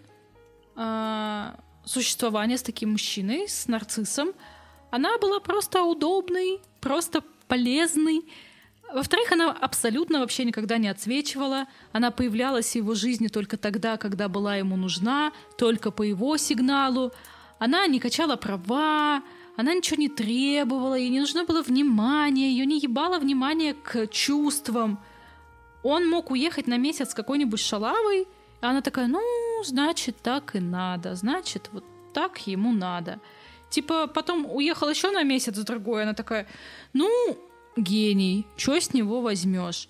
[0.76, 4.34] а, существования с таким мужчиной, с нарциссом,
[4.96, 8.26] она была просто удобной, просто полезной.
[8.94, 11.66] Во-вторых, она абсолютно вообще никогда не отсвечивала.
[11.92, 17.12] Она появлялась в его жизни только тогда, когда была ему нужна, только по его сигналу.
[17.60, 19.24] Она не качала права,
[19.58, 25.00] она ничего не требовала, ей не нужно было внимание, ее не ебало внимание к чувствам.
[25.84, 28.28] Он мог уехать на месяц с какой-нибудь шалавой,
[28.62, 29.22] а она такая, ну,
[29.64, 33.20] значит, так и надо, значит, вот так ему надо.
[33.70, 36.48] Типа, потом уехал еще на месяц другой, она такая,
[36.94, 37.38] ну,
[37.76, 39.90] гений, что с него возьмешь?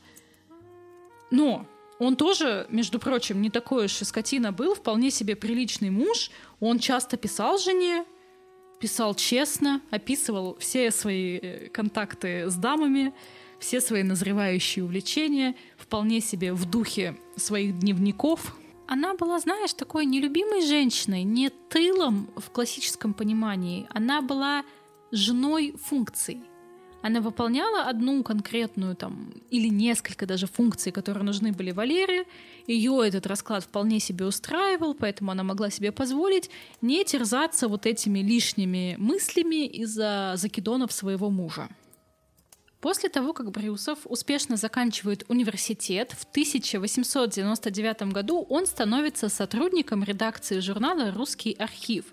[1.32, 1.66] Но
[2.00, 6.30] он тоже, между прочим, не такой уж и скотина был, вполне себе приличный муж.
[6.60, 8.06] Он часто писал жене,
[8.80, 13.14] писал честно, описывал все свои э, контакты с дамами,
[13.60, 18.56] все свои назревающие увлечения, вполне себе в духе своих дневников,
[18.88, 23.88] она была, знаешь, такой нелюбимой женщиной, не тылом в классическом понимании.
[23.90, 24.64] Она была
[25.12, 26.42] женой функций.
[27.02, 32.26] Она выполняла одну конкретную там или несколько даже функций, которые нужны были Валере.
[32.66, 36.50] Ее этот расклад вполне себе устраивал, поэтому она могла себе позволить
[36.82, 41.70] не терзаться вот этими лишними мыслями из-за закидонов своего мужа.
[42.86, 51.12] После того, как Брюсов успешно заканчивает университет, в 1899 году он становится сотрудником редакции журнала
[51.12, 52.06] «Русский архив»,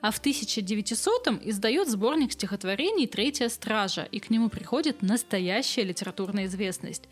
[0.00, 7.02] а в 1900-м издает сборник стихотворений «Третья стража», и к нему приходит настоящая литературная известность.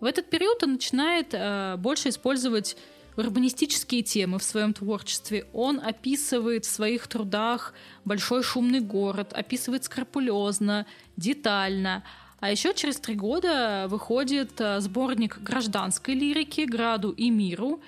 [0.00, 2.76] В этот период он начинает э, больше использовать
[3.16, 5.46] урбанистические темы в своем творчестве.
[5.54, 7.72] Он описывает в своих трудах
[8.04, 10.84] большой шумный город, описывает скрупулезно,
[11.16, 12.04] детально–
[12.42, 17.80] а еще через три года выходит э, сборник гражданской лирики «Граду и миру»,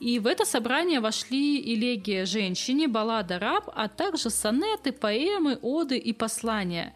[0.00, 6.12] и в это собрание вошли элегия женщине, баллада раб, а также сонеты, поэмы, оды и
[6.12, 6.92] послания.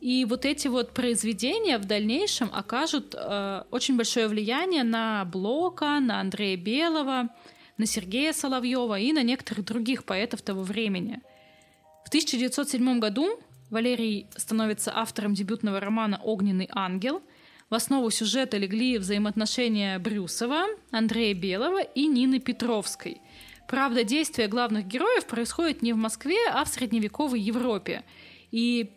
[0.00, 6.18] И вот эти вот произведения в дальнейшем окажут э, очень большое влияние на Блока, на
[6.18, 7.28] Андрея Белого,
[7.78, 11.20] на Сергея Соловьева и на некоторых других поэтов того времени.
[12.04, 13.38] В 1907 году
[13.70, 17.22] Валерий становится автором дебютного романа «Огненный ангел»,
[17.70, 23.20] в основу сюжета легли взаимоотношения Брюсова, Андрея Белого и Нины Петровской.
[23.66, 28.04] Правда, действия главных героев происходят не в Москве, а в средневековой Европе.
[28.52, 28.92] И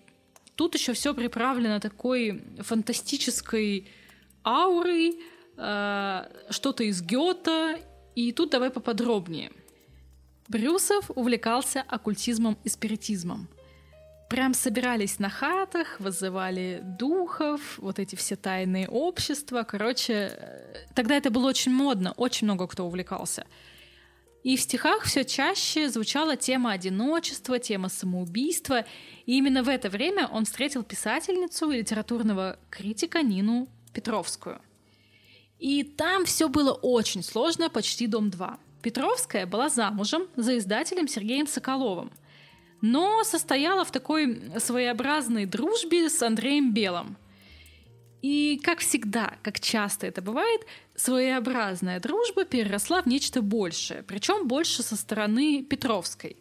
[0.56, 3.88] тут еще все приправлено такой фантастической
[4.44, 5.22] аурой,
[5.58, 7.80] э, что-то из Гёта.
[8.16, 9.52] И тут давай поподробнее.
[10.50, 13.48] Брюсов увлекался оккультизмом и спиритизмом
[14.30, 19.64] прям собирались на хатах, вызывали духов, вот эти все тайные общества.
[19.64, 23.46] Короче, э, тогда это было очень модно, очень много кто увлекался.
[24.44, 28.86] И в стихах все чаще звучала тема одиночества, тема самоубийства.
[29.26, 34.62] И именно в это время он встретил писательницу и литературного критика Нину Петровскую.
[35.60, 38.60] И там все было очень сложно, почти дом 2.
[38.84, 42.12] Петровская была замужем за издателем Сергеем Соколовым–
[42.82, 47.18] но состояла в такой своеобразной дружбе с Андреем Белым.
[48.22, 50.62] И, как всегда, как часто это бывает,
[50.96, 56.36] своеобразная дружба переросла в нечто большее, причем больше со стороны Петровской.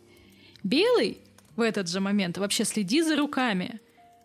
[0.62, 1.18] Белый
[1.55, 3.80] в этот же момент вообще следи за руками.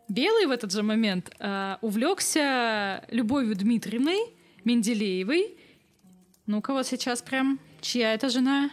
[0.08, 4.34] Белый в этот же момент э, увлекся Любовью Дмитриевной,
[4.64, 5.56] Менделеевой.
[6.48, 8.70] Ну-ка вот сейчас прям, чья это жена?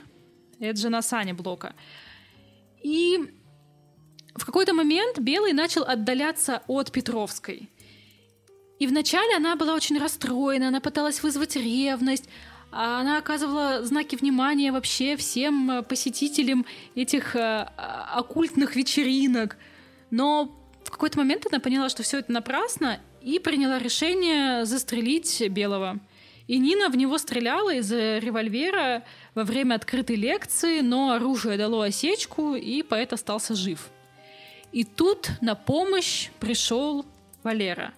[0.61, 1.75] Это жена Сани Блока.
[2.83, 3.19] И
[4.35, 7.71] в какой-то момент Белый начал отдаляться от Петровской.
[8.79, 12.29] И вначале она была очень расстроена, она пыталась вызвать ревность,
[12.71, 19.57] а она оказывала знаки внимания вообще всем э, посетителям этих э, а, оккультных вечеринок.
[20.11, 20.55] Но
[20.85, 25.99] в какой-то момент она поняла, что все это напрасно, и приняла решение застрелить Белого.
[26.47, 29.05] И Нина в него стреляла из револьвера
[29.39, 33.89] во время открытой лекции, но оружие дало осечку, и поэт остался жив.
[34.73, 37.07] И тут на помощь пришел
[37.45, 37.95] Валера.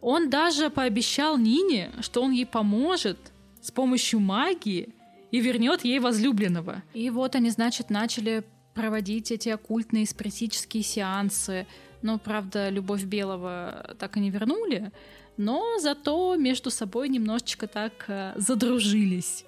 [0.00, 3.18] Он даже пообещал Нине, что он ей поможет
[3.60, 4.88] с помощью магии
[5.30, 6.82] и вернет ей возлюбленного.
[6.94, 8.42] И вот они, значит, начали
[8.74, 11.68] проводить эти оккультные спиритические сеансы.
[12.02, 14.90] Но, правда, любовь Белого так и не вернули
[15.36, 19.44] но зато между собой немножечко так э, задружились.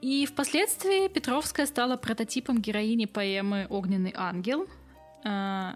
[0.00, 4.68] И впоследствии Петровская стала прототипом героини поэмы «Огненный ангел».
[5.24, 5.72] Э,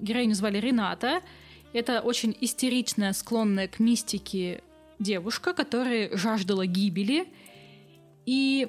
[0.00, 1.22] героиню звали Рената.
[1.72, 4.62] Это очень истеричная, склонная к мистике
[4.98, 7.28] девушка, которая жаждала гибели.
[8.26, 8.68] И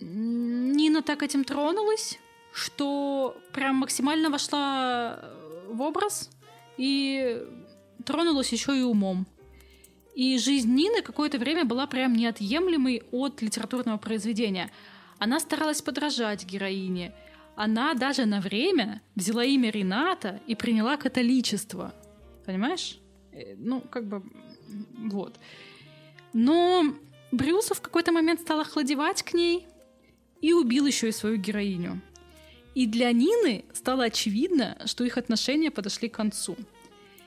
[0.00, 2.18] Нина так этим тронулась,
[2.52, 5.20] что прям максимально вошла
[5.68, 6.30] в образ
[6.76, 7.42] и
[8.04, 9.26] тронулась еще и умом.
[10.14, 14.70] И жизнь Нины какое-то время была прям неотъемлемой от литературного произведения.
[15.18, 17.12] Она старалась подражать героине.
[17.56, 21.92] Она даже на время взяла имя Рената и приняла католичество.
[22.46, 22.98] Понимаешь?
[23.32, 24.22] Э, ну, как бы,
[24.98, 25.38] вот.
[26.32, 26.84] Но
[27.32, 29.66] Брюсов в какой-то момент стал охладевать к ней
[30.40, 32.00] и убил еще и свою героиню.
[32.76, 36.56] И для Нины стало очевидно, что их отношения подошли к концу–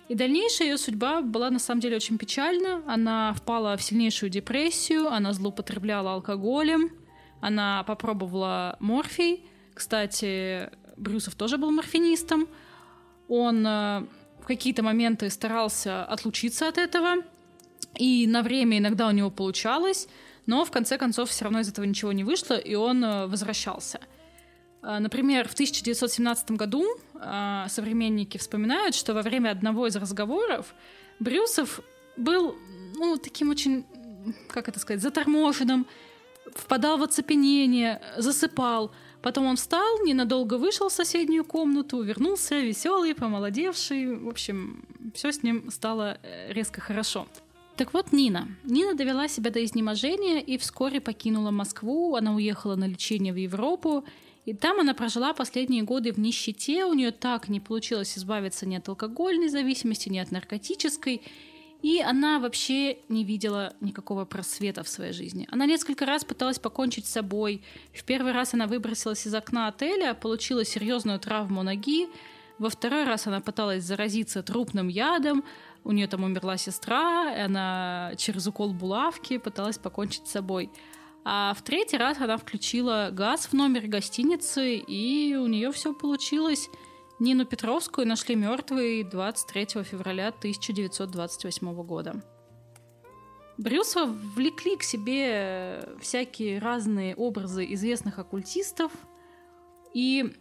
[0.08, 2.82] и дальнейшая ее судьба была на самом деле очень печальна.
[2.88, 6.92] Она впала в сильнейшую депрессию, она злоупотребляла алкоголем,
[7.42, 9.46] она попробовала морфий.
[9.74, 12.48] Кстати, Брюсов тоже был морфинистом.
[13.28, 14.04] Он э,
[14.42, 17.18] в какие-то моменты старался отлучиться от этого,
[17.96, 20.08] и на время иногда у него получалось,
[20.46, 24.00] но в конце концов все равно из этого ничего не вышло, и он э, возвращался.
[24.84, 30.74] Э, например, в 1917 году э, современники вспоминают, что во время одного из разговоров
[31.20, 31.82] Брюсов
[32.16, 32.56] был
[32.96, 33.86] ну, таким очень,
[34.50, 35.88] как это сказать, заторможенным,
[36.56, 38.92] впадал в оцепенение, засыпал.
[39.22, 44.16] Потом он встал, ненадолго вышел в соседнюю комнату, вернулся веселый, помолодевший.
[44.16, 47.28] В общем, все с ним стало э, резко хорошо.
[47.76, 48.48] Так вот, Нина.
[48.64, 52.16] Нина довела себя до изнеможения и вскоре покинула Москву.
[52.16, 54.06] Она уехала на лечение в Европу
[54.48, 58.76] и там она прожила последние годы в нищете, у нее так не получилось избавиться ни
[58.78, 61.22] от алкогольной зависимости, ни от наркотической,
[61.82, 65.50] и она вообще не видела никакого просвета в своей жизни.
[65.52, 67.62] Она несколько раз пыталась покончить с собой.
[67.94, 72.08] В первый раз она выбросилась из окна отеля, получила серьезную травму ноги.
[72.58, 75.44] Во второй раз она пыталась заразиться трупным ядом.
[75.84, 80.72] У нее там умерла сестра, и она через укол булавки пыталась покончить с собой.
[81.30, 86.70] А в третий раз она включила газ в номере гостиницы, и у нее все получилось.
[87.20, 92.24] Нину Петровскую нашли мертвой 23 февраля 1928 года.
[93.58, 98.94] Брюсова влекли к себе всякие разные образы известных оккультистов,
[99.94, 100.34] и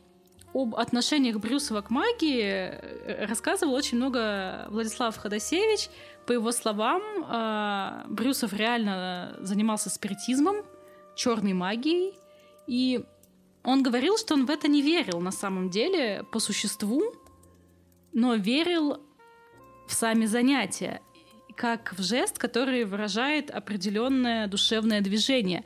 [0.55, 5.89] об отношениях Брюсова к магии э, рассказывал очень много Владислав Ходосевич.
[6.29, 10.65] По его словам, э, Брюсов реально занимался спиритизмом,
[11.17, 12.15] черной магией,
[12.69, 13.05] и
[13.65, 17.03] он говорил, что он в это не верил на самом деле по существу,
[18.13, 19.01] но верил
[19.89, 21.01] в сами занятия,
[21.57, 25.65] как в жест, который выражает определенное душевное движение.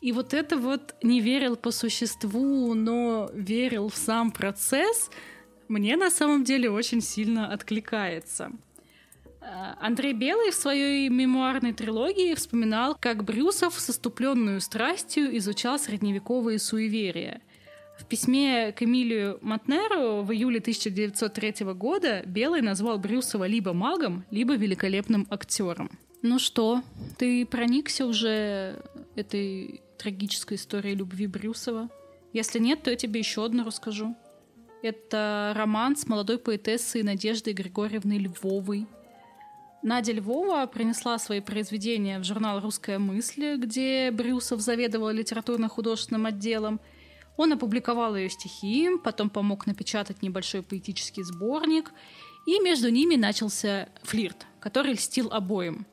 [0.00, 5.10] И вот это вот не верил по существу, но верил в сам процесс,
[5.68, 8.52] мне на самом деле очень сильно откликается.
[9.46, 16.58] Э, Андрей Белый в своей мемуарной трилогии вспоминал, как Брюсов с иступленную страстью изучал средневековые
[16.58, 17.40] суеверия.
[17.96, 24.54] В письме к Эмилию Матнеру в июле 1903 года Белый назвал Брюсова либо магом, либо
[24.54, 25.90] великолепным актером.
[26.22, 26.82] Ну что,
[27.16, 28.82] ты проникся уже
[29.14, 31.88] этой трагической историей любви Брюсова?
[32.32, 34.14] Если нет, то я тебе еще одну расскажу.
[34.82, 38.86] Это роман с молодой поэтессой Надеждой Григорьевной Львовой.
[39.86, 46.80] Надя Львова принесла свои произведения в журнал «Русская мысль», где Брюсов заведовал литературно-художественным отделом.
[47.36, 51.92] Он опубликовал ее стихи, потом помог напечатать небольшой поэтический сборник,
[52.46, 55.86] и между ними начался флирт, который льстил обоим.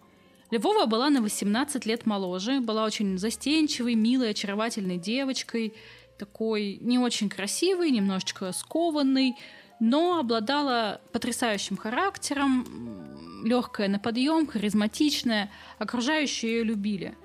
[0.49, 5.75] Львова была на 18 лет моложе, была очень застенчивой, милой, очаровательной девочкой,
[6.17, 9.35] такой не очень красивой, немножечко скованной,
[9.83, 12.65] но обладала потрясающим характером,
[13.43, 17.17] легкая на подъем, харизматичная, окружающие ее любили.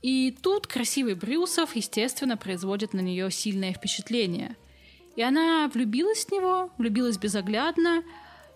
[0.00, 4.56] И тут красивый Брюсов, естественно, производит на нее сильное впечатление.
[5.14, 8.02] И она влюбилась в него, влюбилась безоглядно,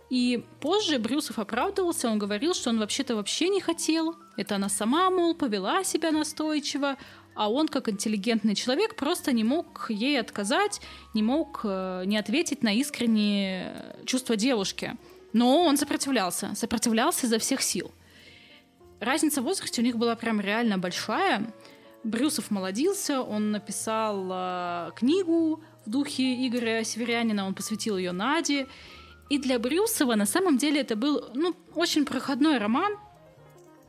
[0.08, 4.16] и позже Брюсов оправдывался, он говорил, что он вообще-то вообще не хотел.
[4.38, 6.96] Это она сама, мол, повела себя настойчиво,
[7.34, 10.80] а он, как интеллигентный человек, просто не мог ей отказать,
[11.14, 14.96] не мог э, не ответить на искренние чувства девушки.
[15.32, 17.92] Но он сопротивлялся, сопротивлялся изо всех сил.
[19.00, 21.52] Разница в возрасте у них была прям реально большая.
[22.02, 28.66] Брюсов молодился, он написал э, книгу в духе Игоря Северянина, он посвятил ее Наде.
[29.28, 32.96] И для Брюсова на самом деле это был ну, очень проходной роман,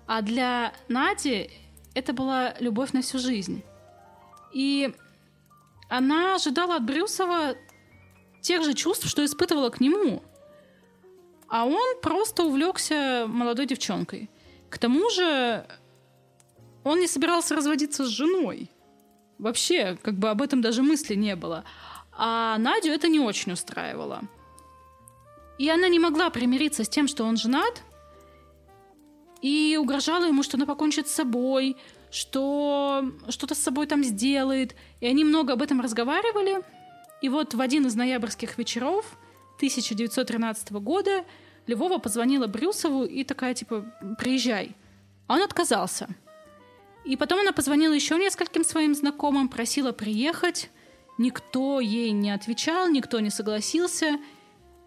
[0.06, 1.50] а для Нади
[1.94, 3.64] это была любовь на всю жизнь.
[4.54, 4.94] И
[5.89, 7.56] она ожидала от Брюсова
[8.42, 10.24] тех же чувств, что испытывала к нему.
[11.48, 14.30] А он просто увлекся молодой девчонкой.
[14.70, 15.66] К тому же
[16.84, 18.72] он не собирался разводиться с женой.
[19.38, 21.64] Вообще, как бы об этом даже мысли не было.
[22.12, 24.22] А Надю это не очень устраивало.
[25.58, 27.84] И она не могла примириться с тем, что он женат,
[29.42, 31.78] и угрожала ему, что она покончит с собой,
[32.12, 34.76] что что-то с собой там сделает.
[35.00, 36.62] И они много об этом разговаривали.
[37.22, 39.18] И вот в один из ноябрьских вечеров
[39.58, 41.24] 1913 года
[41.68, 43.86] Львова позвонила Брюсову и такая, типа,
[44.20, 44.76] приезжай.
[45.28, 46.10] А он отказался.
[47.06, 50.70] И потом она позвонила еще нескольким своим знакомым, просила приехать.
[51.18, 54.20] Никто ей не отвечал, никто не согласился.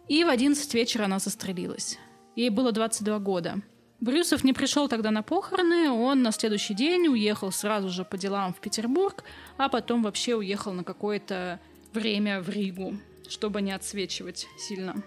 [0.09, 1.99] И в 11 вечера она застрелилась.
[2.37, 3.63] Ей было 22 года.
[4.01, 8.53] Брюсов не пришел тогда на похороны, он на следующий день уехал сразу же по делам
[8.53, 9.25] в Петербург,
[9.57, 11.61] а потом вообще уехал на какое-то
[11.93, 12.97] время в Ригу,
[13.29, 15.03] чтобы не отсвечивать сильно.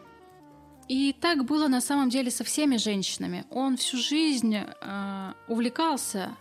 [0.88, 3.46] И так было на самом деле со всеми женщинами.
[3.52, 6.38] Он всю жизнь э, увлекался,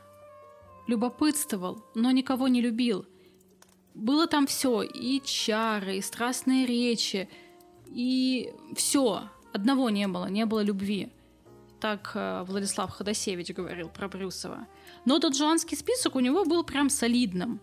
[0.86, 3.06] любопытствовал, но никого не любил.
[3.94, 7.28] Было там все, и чары, и страстные речи,
[7.88, 9.22] и все.
[9.52, 11.10] Одного не было, не было любви.
[11.86, 14.66] Так э, Владислав Ходосевич говорил про Брюсова.
[15.04, 17.60] Но тот жанский список у него был прям солидным.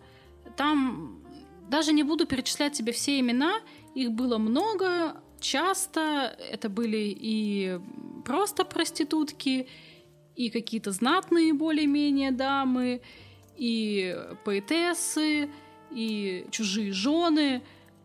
[0.55, 1.21] Там
[1.69, 3.55] даже не буду перечислять тебе все имена,
[3.95, 7.79] их было много, часто это были и
[8.23, 9.67] просто проститутки,
[10.37, 13.01] и какие-то знатные более-менее дамы,
[13.57, 15.49] и поэтессы,
[15.91, 17.61] и чужие жены.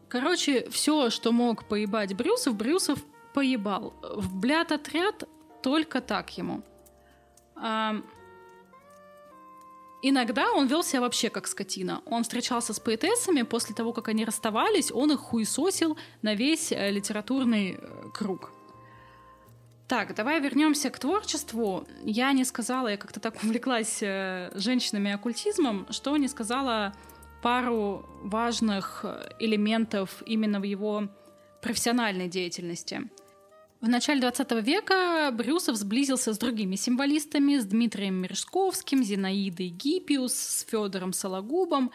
[0.09, 2.99] Короче, все, что мог поебать Брюсов, Брюсов
[3.35, 3.95] поебал.
[4.17, 5.29] В блят-отряд
[5.63, 6.63] только так ему.
[7.57, 7.97] А,
[10.03, 12.03] иногда он вел себя вообще как скотина.
[12.07, 16.91] Он встречался с поэтессами, после того, как они расставались, он их хуесосил на весь э,
[16.91, 18.51] литературный э, круг.
[19.89, 21.87] Так, давай вернемся к творчеству.
[22.05, 26.93] Я не сказала, я как-то так увлеклась э, женщинами и оккультизмом, что не сказала
[27.43, 29.05] пару важных
[29.39, 31.09] элементов именно в его
[31.63, 33.03] профессиональной деятельности–
[33.81, 40.67] В начале 20 века Брюсов сблизился с другими символистами, с Дмитрием Мережковским, Зинаидой Гиппиус, с
[40.69, 41.93] Федором Сологубом.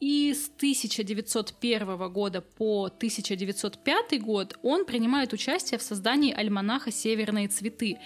[0.00, 7.96] И с 1901 года по 1905 год он принимает участие в создании альманаха «Северные цветы».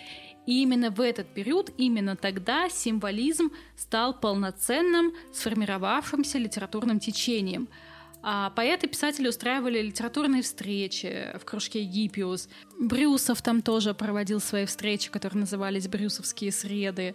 [0.46, 7.68] И именно в этот период, именно тогда символизм стал полноценным, сформировавшимся литературным течением–
[8.22, 12.48] а поэты и писатели устраивали литературные встречи в кружке Гиппиус.
[12.78, 17.14] Брюсов там тоже проводил свои встречи, которые назывались «Брюсовские среды».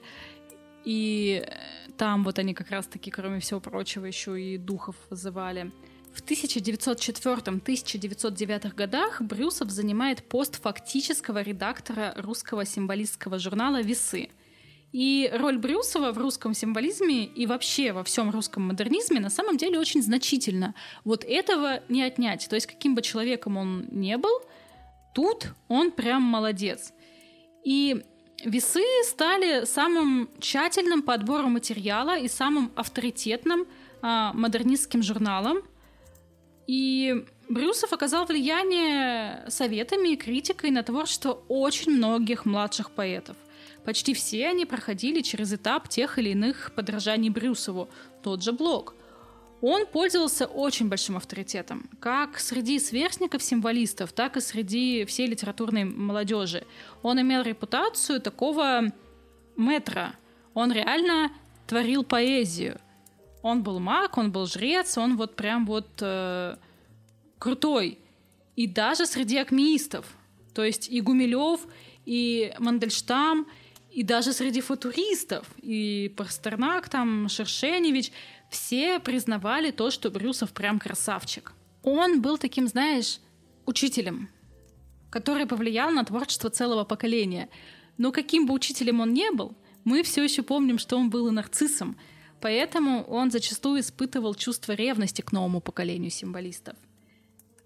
[0.86, 1.46] И
[1.98, 5.72] там вот они как раз-таки, кроме всего прочего, еще и духов вызывали.
[6.14, 14.30] В 1904-1909 годах Брюсов занимает пост фактического редактора русского символистского журнала «Весы»,
[14.94, 19.80] и роль Брюсова в русском символизме и вообще во всем русском модернизме на самом деле
[19.80, 20.76] очень значительно.
[21.04, 22.48] Вот этого не отнять.
[22.48, 24.44] То есть каким бы человеком он не был,
[25.16, 26.94] тут он прям молодец.
[27.64, 28.04] И
[28.46, 33.66] весы стали самым тщательным подбором материала и самым авторитетным
[34.04, 35.64] а, модернистским журналом.
[36.68, 43.38] И Брюсов оказал влияние советами и критикой на творчество очень многих младших поэтов.
[43.86, 47.90] Почти все они проходили через этап тех или иных подражаний Брюсову,
[48.22, 48.96] тот же Блок.
[49.62, 56.66] Он пользовался очень большим авторитетом, как среди сверстников-символистов, так и среди всей литературной молодежи.
[57.02, 58.92] Он имел репутацию такого
[59.56, 60.16] метра.
[60.54, 61.32] Он реально
[61.66, 62.80] творил поэзию.
[63.42, 66.58] Он был маг, он был жрец, он вот прям вот э,
[67.40, 68.00] крутой.
[68.58, 70.06] И даже среди акмеистов.
[70.54, 71.62] То есть и Гумилев,
[72.06, 73.48] и Мандельштам,
[73.94, 78.12] и даже среди футуристов, и Пастернак, там, Шершеневич,
[78.50, 81.54] все признавали то, что Брюсов прям красавчик.
[81.84, 83.20] Он был таким, знаешь,
[83.68, 84.30] учителем,
[85.12, 87.50] который повлиял на творчество целого поколения.
[88.00, 91.32] Но каким бы учителем он не был, мы все еще помним, что он был и
[91.32, 91.96] нарциссом,
[92.42, 96.76] поэтому он зачастую испытывал чувство ревности к новому поколению символистов.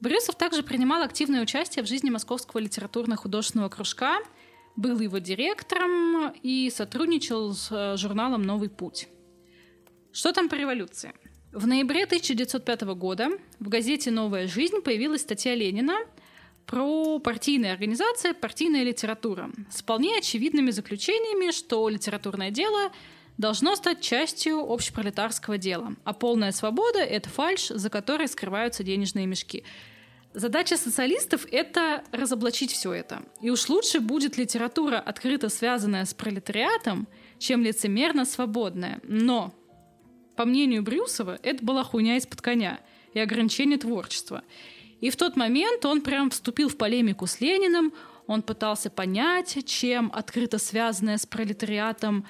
[0.02, 4.20] Брюсов также принимал активное участие в жизни Московского литературно-художественного кружка–
[4.78, 9.08] был его директором и сотрудничал с э, журналом «Новый путь».
[10.14, 11.14] Что там по революции?
[11.52, 15.98] В ноябре 1905 года в газете «Новая жизнь» появилась статья Ленина
[16.68, 22.92] про партийные организации, партийная литература с вполне очевидными заключениями, что литературное дело
[23.38, 29.64] должно стать частью общепролетарского дела, а полная свобода– это фальш, за которой скрываются денежные мешки–
[30.38, 33.24] Задача социалистов— это разоблачить все это.
[33.42, 37.08] И уж лучше будет литература, открыто связанная с пролетариатом,
[37.40, 39.00] чем лицемерно свободная.
[39.02, 39.52] Но,
[40.36, 42.80] по мнению Брюсова, это была хуйня из-под коня
[43.16, 44.44] и ограничение творчества.
[45.02, 47.92] И в тот момент он прям вступил в полемику с Лениным,
[48.28, 52.28] он пытался понять, чем открыто связанная с пролетариатом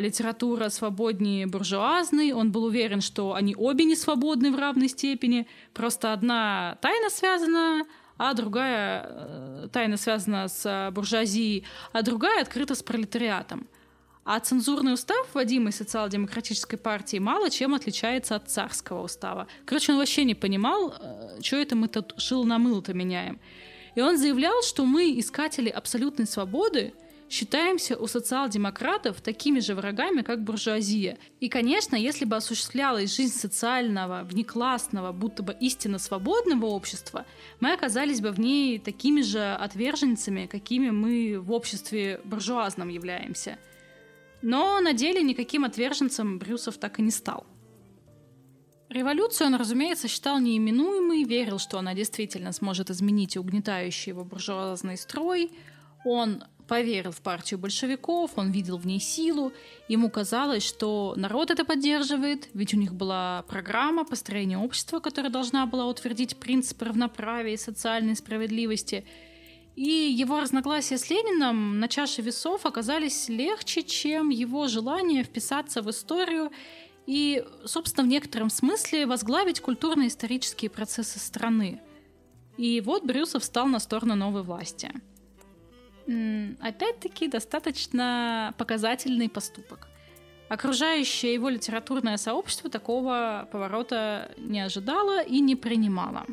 [0.00, 2.32] литература свободнее буржуазной.
[2.32, 5.48] Он был уверен, что они обе не свободны в равной степени.
[5.74, 7.84] Просто одна тайна связана,
[8.18, 13.66] а другая э, тайна связана с буржуазией, а другая открыта с пролетариатом.
[14.24, 19.46] А цензурный устав, вводимый социал-демократической партией, мало чем отличается от царского устава.
[19.64, 23.40] Короче, он вообще не понимал, э, что это мы тут шил на мыло-то меняем.
[23.94, 26.92] И он заявлял, что мы, искатели абсолютной свободы,
[27.28, 31.18] считаемся у социал-демократов такими же врагами, как буржуазия.
[31.40, 37.26] И, конечно, если бы осуществлялась жизнь социального, внеклассного, будто бы истинно свободного общества,
[37.60, 43.58] мы оказались бы в ней такими же отверженцами, какими мы в обществе буржуазном являемся.
[44.40, 47.44] Но на деле никаким отверженцем Брюсов так и не стал.
[48.88, 55.50] Революцию он, разумеется, считал неименуемой, верил, что она действительно сможет изменить угнетающий его буржуазный строй.
[56.06, 59.52] Он поверил в партию большевиков, он видел в ней силу,
[59.88, 65.66] ему казалось, что народ это поддерживает, ведь у них была программа построения общества, которая должна
[65.66, 69.04] была утвердить принципы равноправия и социальной справедливости.
[69.74, 75.90] И его разногласия с Лениным на чаше весов оказались легче, чем его желание вписаться в
[75.90, 76.50] историю
[77.06, 81.80] и, собственно, в некотором смысле возглавить культурно-исторические процессы страны.
[82.58, 84.92] И вот Брюсов встал на сторону новой власти–
[86.60, 89.88] опять-таки достаточно показательный поступок.
[90.48, 96.24] Окружающее его литературное сообщество такого поворота не ожидало и не принимало.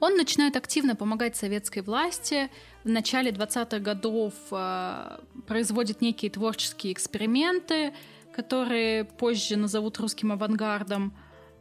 [0.00, 2.50] Он начинает активно помогать советской власти.
[2.82, 7.94] В начале 20-х годов э, производит некие творческие эксперименты,
[8.34, 11.14] которые позже назовут русским авангардом.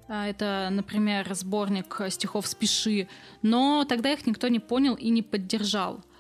[0.09, 3.07] Э, это, например, сборник стихов «Спеши»,
[3.43, 6.03] но тогда их никто не понял и не поддержал–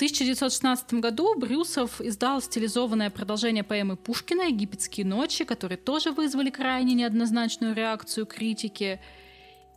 [0.00, 7.74] 1916 году Брюсов издал стилизованное продолжение поэмы Пушкина «Египетские ночи», которые тоже вызвали крайне неоднозначную
[7.74, 8.98] реакцию критики.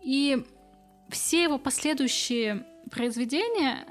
[0.02, 0.46] И
[1.10, 3.86] все его последующие произведения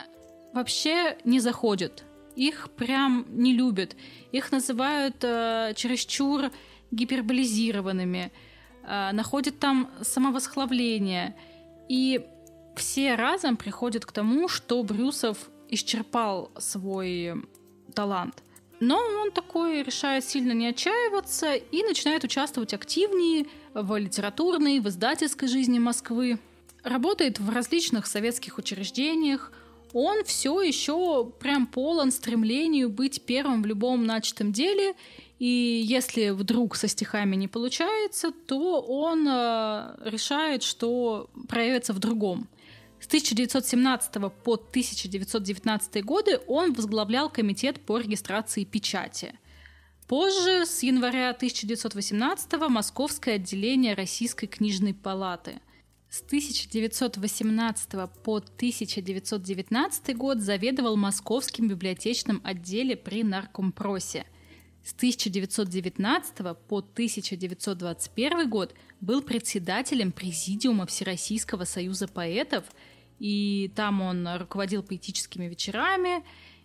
[0.54, 2.02] вообще не заходят.
[2.34, 3.94] Их прям не любят.
[4.32, 6.50] Их называют э, чересчур
[6.92, 8.32] гиперболизированными,
[8.84, 11.36] э, находят там самовосхваление.
[11.90, 12.24] И
[12.74, 17.34] все разом приходят к тому, что Брюсов исчерпал свой
[17.94, 18.42] талант.
[18.80, 25.48] Но он такой решает сильно не отчаиваться и начинает участвовать активнее в литературной, в издательской
[25.48, 26.38] жизни Москвы.
[26.82, 29.52] Работает в различных советских учреждениях.
[29.92, 34.94] Он все еще прям полон стремлению быть первым в любом начатом деле.
[35.38, 42.48] И если вдруг со стихами не получается, то он э, решает, что проявится в другом.
[43.02, 44.12] С 1917
[44.44, 49.34] по 1919 годы он возглавлял комитет по регистрации печати.
[50.06, 55.60] Позже, с января 1918 Московское отделение Российской книжной палаты.
[56.08, 57.90] С 1918
[58.22, 64.26] по 1919 год заведовал Московским библиотечным отделе при Наркомпросе.
[64.84, 66.36] С 1919
[66.68, 72.64] по 1921 год был председателем Президиума Всероссийского союза поэтов–
[73.22, 76.24] и там он руководил поэтическими вечерами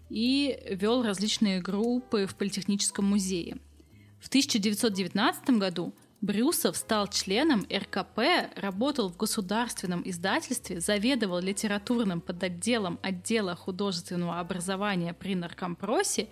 [0.10, 3.58] и вел различные группы в Политехническом музее.
[4.20, 13.56] В 1919 году Брюсов стал членом РКП, работал в государственном издательстве, заведовал литературным подотделом отдела
[13.56, 16.28] художественного образования при Наркомпросе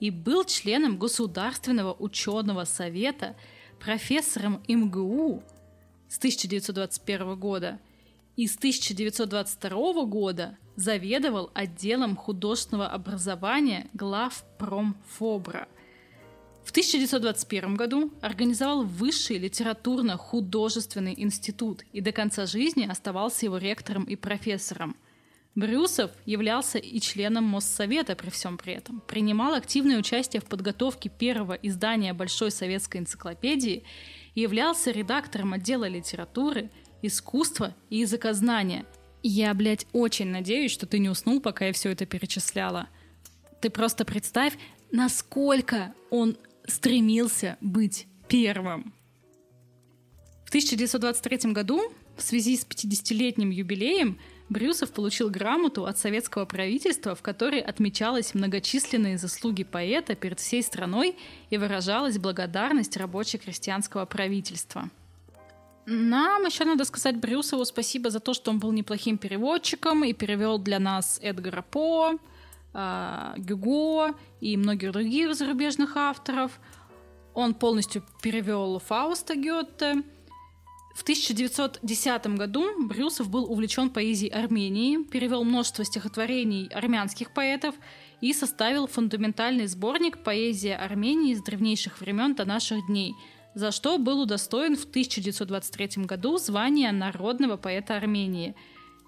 [0.00, 3.36] и был членом Государственного ученого совета,
[3.78, 5.44] профессором МГУ
[6.08, 7.78] с 1921 года–
[8.38, 15.66] и с 1922 года заведовал отделом художественного образования глав Промфобра.
[16.64, 24.14] В 1921 году организовал Высший литературно-художественный институт и до конца жизни оставался его ректором и
[24.14, 24.96] профессором.
[25.56, 31.54] Брюсов являлся и членом Моссовета при всем при этом, принимал активное участие в подготовке первого
[31.54, 33.82] издания Большой советской энциклопедии
[34.36, 36.70] являлся редактором отдела литературы–
[37.02, 38.84] искусство и языкознание.
[39.22, 42.88] Я, блядь, очень надеюсь, что ты не уснул, пока я все это перечисляла.
[43.60, 44.54] Ты просто представь,
[44.92, 46.36] насколько он
[46.66, 48.92] стремился быть первым.
[50.44, 54.18] В 1923 году в связи с 50-летним юбилеем
[54.48, 61.16] Брюсов получил грамоту от советского правительства, в которой отмечалась многочисленные заслуги поэта перед всей страной
[61.50, 64.90] и выражалась благодарность рабоче-крестьянского правительства.
[65.90, 70.58] Нам еще надо сказать Брюсову спасибо за то, что он был неплохим переводчиком и перевел
[70.58, 72.18] для нас Эдгара По,
[72.74, 76.60] э, Гюго и многих других зарубежных авторов.
[77.32, 80.02] Он полностью перевел Фауста Гетте.
[80.94, 87.74] В 1910 году Брюсов был увлечен поэзией Армении, перевел множество стихотворений армянских поэтов
[88.20, 93.14] и составил фундаментальный сборник «Поэзия Армении с древнейших времен до наших дней»,
[93.58, 98.54] за что был удостоен в 1923 году звания народного поэта Армении.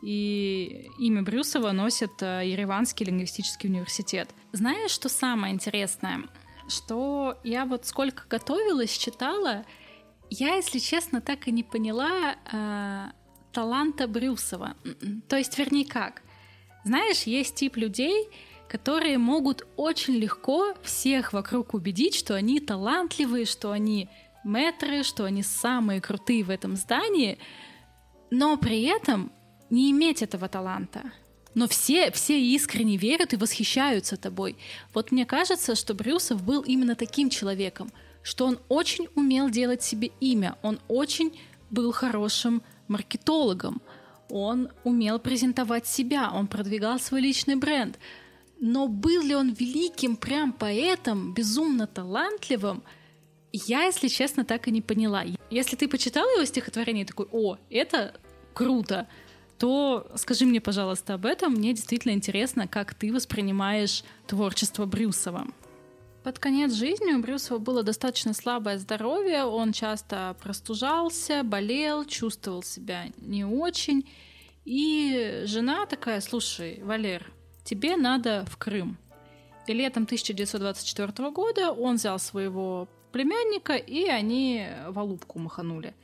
[0.03, 4.29] И имя Брюсова носит э, Ереванский лингвистический университет.
[4.51, 6.23] Знаешь, что самое интересное?
[6.69, 9.65] Что я вот сколько готовилась, читала,
[10.31, 13.07] я, если честно, так и не поняла э,
[13.53, 14.75] таланта Брюсова.
[15.29, 16.23] То есть, вернее, как?
[16.85, 18.29] Знаешь, есть тип людей,
[18.69, 24.09] которые могут очень легко всех вокруг убедить, что они талантливые, что они
[24.45, 27.39] мэтры, что они самые крутые в этом здании,
[28.31, 29.33] но при этом
[29.71, 31.13] не иметь этого таланта.
[31.55, 34.57] Но все, все искренне верят и восхищаются тобой.
[34.95, 37.91] Вот мне кажется, что Брюсов был именно таким человеком,
[38.23, 41.39] что он очень умел делать себе имя, он очень
[41.71, 43.83] был хорошим маркетологом,
[44.29, 47.99] он умел презентовать себя, он продвигал свой личный бренд.
[48.61, 52.83] Но был ли он великим прям поэтом, безумно талантливым–
[53.53, 55.25] я, если честно, так и не поняла.
[55.51, 58.21] Если ты почитал его стихотворение и такой, о, это
[58.55, 59.09] круто,
[59.59, 61.53] то скажи мне, пожалуйста, об этом.
[61.53, 65.47] Мне действительно интересно, как ты воспринимаешь творчество Брюсова.
[66.23, 73.07] Под конец жизни у Брюсова было достаточно слабое здоровье, он часто простужался, болел, чувствовал себя
[73.19, 74.07] не очень.
[74.67, 77.33] И жена такая, слушай, Валер,
[77.65, 78.99] тебе надо в Крым.
[79.67, 85.95] И летом 1924 года он взял своего племянника, и они в Алубку маханули.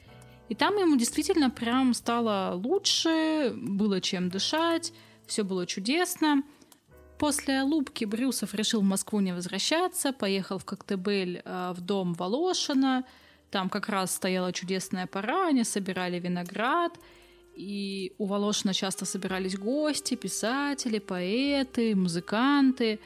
[0.49, 4.93] И там ему действительно прям стало лучше, было чем дышать,
[5.27, 6.43] все было чудесно.
[7.19, 13.05] После Лубки Брюсов решил в Москву не возвращаться, поехал в Коктебель э, в дом Волошина.
[13.51, 16.93] Там как раз стояла чудесная пора, они собирали виноград.
[17.55, 23.01] И у Волошина часто собирались гости, писатели, поэты, музыканты.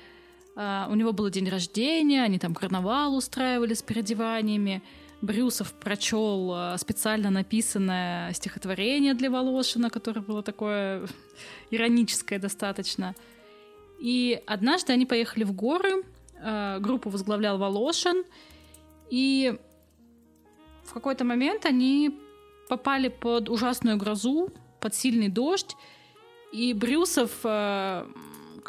[0.60, 4.82] Э, у него был день рождения, они там карнавал устраивали с переодеваниями.
[5.22, 11.06] Брюсов прочел э, специально написанное стихотворение для Волошина, которое было такое
[11.70, 13.14] ироническое достаточно–
[14.00, 16.02] и однажды они поехали в горы,
[16.42, 18.24] э, группу возглавлял Волошин,
[19.10, 19.58] и
[20.84, 22.18] в какой-то момент они
[22.68, 24.48] попали под ужасную грозу,
[24.80, 25.76] под сильный дождь,
[26.50, 27.30] и Брюсов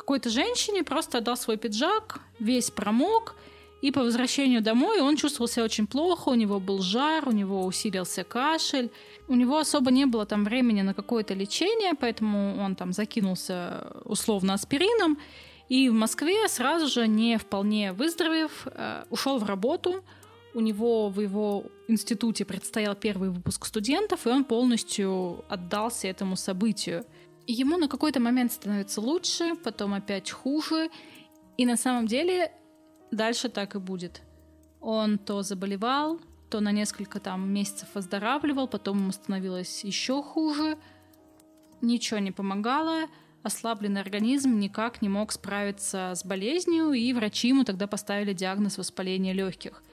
[0.02, 3.36] какой-то женщине просто отдал свой пиджак, весь промок,
[3.82, 7.66] и по возвращению домой он чувствовал себя очень плохо, у него был жар, у него
[7.66, 8.92] усилился кашель.
[9.28, 14.54] У него особо не было там времени на какое-то лечение, поэтому он там закинулся условно
[14.54, 15.18] аспирином.
[15.68, 20.04] И в Москве сразу же, не вполне выздоровев, э, ушел в работу.
[20.54, 27.06] У него в его институте предстоял первый выпуск студентов, и он полностью отдался этому событию.
[27.48, 30.90] Ему на какой-то момент становится лучше, потом опять хуже.
[31.58, 32.52] И на самом деле
[33.12, 34.22] дальше так и будет.
[34.80, 36.20] Он то заболевал,
[36.50, 40.78] то на несколько там месяцев выздоравливал, потом ему становилось еще хуже,
[41.82, 43.08] ничего не помогало,
[43.44, 49.34] ослабленный организм никак не мог справиться с болезнью, и врачи ему тогда поставили диагноз воспаления
[49.34, 49.84] легких.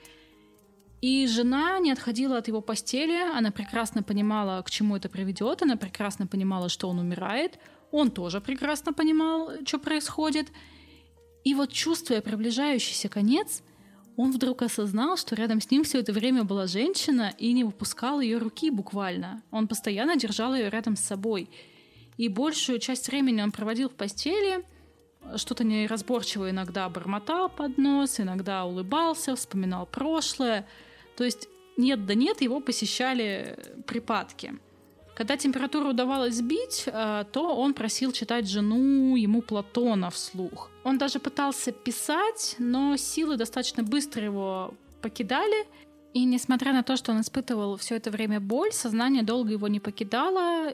[1.00, 5.76] И жена не отходила от его постели, она прекрасно понимала, к чему это приведет, она
[5.76, 7.58] прекрасно понимала, что он умирает,
[7.90, 10.48] он тоже прекрасно понимал, что происходит–
[11.48, 13.62] и вот чувствуя приближающийся конец,
[14.16, 18.20] он вдруг осознал, что рядом с ним все это время была женщина и не выпускал
[18.20, 19.42] ее руки буквально.
[19.50, 21.48] Он постоянно держал ее рядом с собой.
[22.18, 24.62] И большую часть времени он проводил в постели,
[25.36, 30.66] что-то неразборчиво иногда бормотал под нос, иногда улыбался, вспоминал прошлое.
[31.18, 33.58] То есть нет да нет его посещали
[33.88, 34.54] припадки.
[35.16, 40.70] Когда температуру удавалось сбить, э, то он просил читать жену ему Платона вслух.
[40.84, 45.66] Он даже пытался писать, но силы достаточно быстро его покидали,
[46.14, 49.80] и несмотря на то, что он испытывал все это время боль, сознание долго его не
[49.80, 50.70] покидало,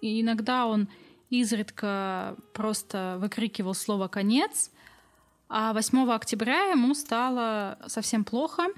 [0.00, 0.88] и иногда он
[1.28, 4.70] изредка просто выкрикивал слово «конец»,
[5.48, 8.68] а 8 октября ему стало совсем плохо.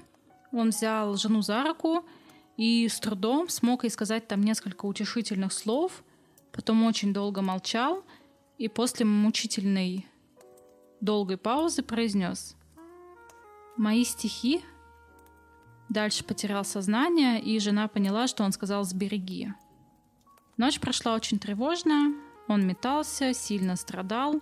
[0.51, 2.05] Он взял жену за руку—
[2.61, 6.03] и с трудом смог ей сказать там несколько утешительных слов,
[6.51, 8.03] потом очень долго молчал
[8.59, 10.05] и после мучительной
[10.99, 12.55] долгой паузы произнес
[13.77, 14.61] «Мои стихи?»
[15.89, 19.53] Дальше потерял сознание, и жена поняла, что он сказал «сбереги».
[20.57, 22.13] Ночь прошла очень тревожно,
[22.47, 24.41] он метался, сильно страдал,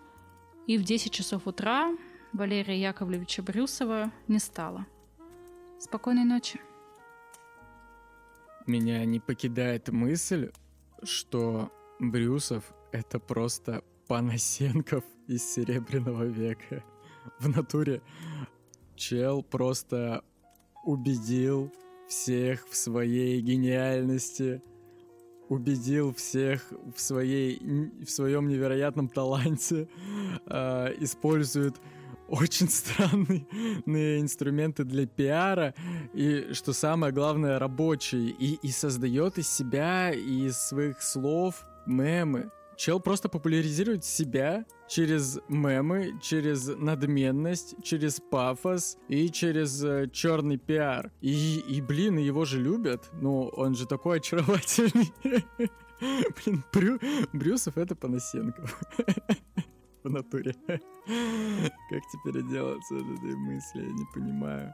[0.67, 1.91] и в 10 часов утра
[2.33, 4.85] Валерия Яковлевича Брюсова не стало.
[5.79, 6.59] Спокойной ночи
[8.69, 10.51] меня не покидает мысль,
[11.03, 16.83] что Брюсов— это просто Панасенков из Серебряного века.
[17.39, 18.01] В натуре
[18.95, 20.23] чел просто
[20.83, 21.71] убедил
[22.07, 24.61] всех в своей гениальности,
[25.47, 27.59] убедил всех в, своей,
[28.03, 29.87] в своем невероятном таланте,
[30.45, 31.75] э, использует
[32.29, 35.73] очень странные инструменты для пиара,
[36.13, 42.51] и, что самое главное, рабочие, и, и создает из себя и из своих слов мемы.
[42.77, 51.11] Чел просто популяризирует себя через мемы, через надменность, через пафос и через э, черный пиар.
[51.19, 53.09] И, и, блин, его же любят.
[53.21, 55.13] Ну, он же такой очаровательный.
[55.99, 56.99] Блин, Брю...
[57.33, 58.79] Брюсов это Панасенков.
[60.09, 60.53] натуре.
[60.67, 64.73] Как теперь отделаться от этой мысли, я не понимаю.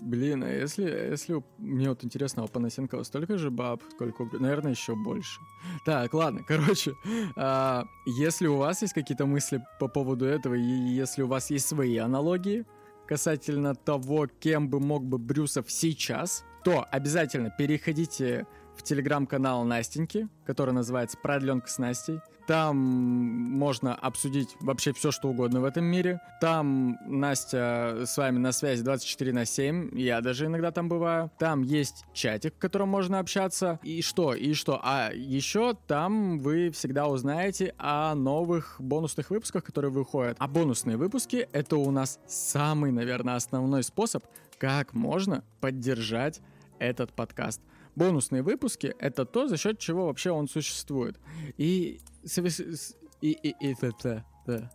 [0.00, 4.94] Блин, а если, если мне вот интересно, у Панасенкова столько же баб, сколько, наверное, еще
[4.94, 5.40] больше.
[5.84, 6.94] Так, ладно, короче,
[7.34, 11.66] а, если у вас есть какие-то мысли по поводу этого, и если у вас есть
[11.66, 12.66] свои аналогии
[13.06, 20.72] касательно того, кем бы мог бы Брюсов сейчас, то обязательно переходите в телеграм-канал Настеньки, который
[20.72, 22.20] называется «Продленка с Настей».
[22.46, 26.20] Там можно обсудить вообще все, что угодно в этом мире.
[26.40, 29.98] Там Настя с вами на связи 24 на 7.
[29.98, 31.30] Я даже иногда там бываю.
[31.40, 33.80] Там есть чатик, в котором можно общаться.
[33.82, 34.32] И что?
[34.32, 34.80] И что?
[34.80, 40.36] А еще там вы всегда узнаете о новых бонусных выпусках, которые выходят.
[40.38, 44.24] А бонусные выпуски— это у нас самый, наверное, основной способ,
[44.58, 46.40] как можно поддержать
[46.78, 47.60] этот подкаст.
[47.96, 51.18] Бонусные выпуски— это то, за счет чего вообще он существует.
[51.56, 52.00] И
[53.20, 53.74] и, и, и.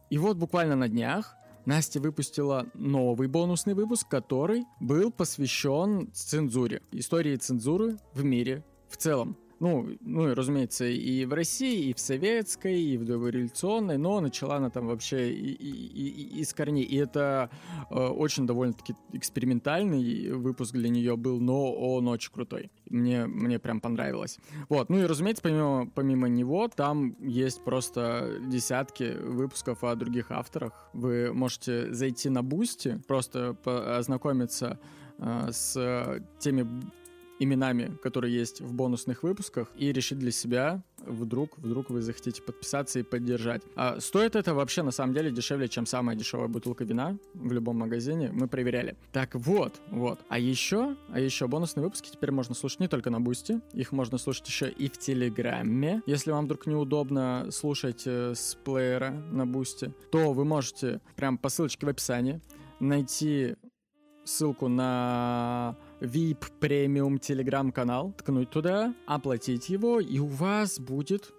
[0.09, 7.36] И вот буквально на днях Настя выпустила новый бонусный выпуск, который был посвящен цензуре, истории
[7.36, 9.38] цензуры в мире в целом.
[9.62, 14.72] Ну, ну разумеется, и в России, и в советской, и в дореволюционной, но начала она
[14.72, 16.84] там вообще и, и, и, из корней.
[16.84, 17.51] И это
[17.91, 22.72] э, очень довольно-таки экспериментальный выпуск для нее был, но он очень крутой.
[22.89, 24.39] Мне, мне прям понравилось.
[24.68, 30.89] Вот, ну и, разумеется, помимо, помимо него, там есть просто десятки выпусков о других авторах.
[30.93, 34.80] Вы можете зайти на Бусти, просто ознакомиться
[35.20, 36.68] э, с теми
[37.43, 42.99] именами, которые есть в бонусных выпусках, и решить для себя, вдруг, вдруг вы захотите подписаться
[42.99, 43.63] и поддержать.
[43.75, 47.79] А стоит это вообще на самом деле дешевле, чем самая дешевая бутылка вина в любом
[47.79, 48.29] магазине.
[48.31, 48.95] Мы проверяли.
[49.11, 50.19] Так вот, вот.
[50.29, 54.17] А еще, а еще бонусные выпуски теперь можно слушать не только на Бусти, их можно
[54.17, 56.01] слушать еще и в Телеграме.
[56.05, 61.49] Если вам вдруг неудобно слушать э, с плеера на Бусти, то вы можете прям по
[61.49, 62.41] ссылочке в описании
[62.79, 63.55] найти
[64.23, 71.31] ссылку на VIP премиум телеграм-канал, ткнуть туда, оплатить его, и у вас будет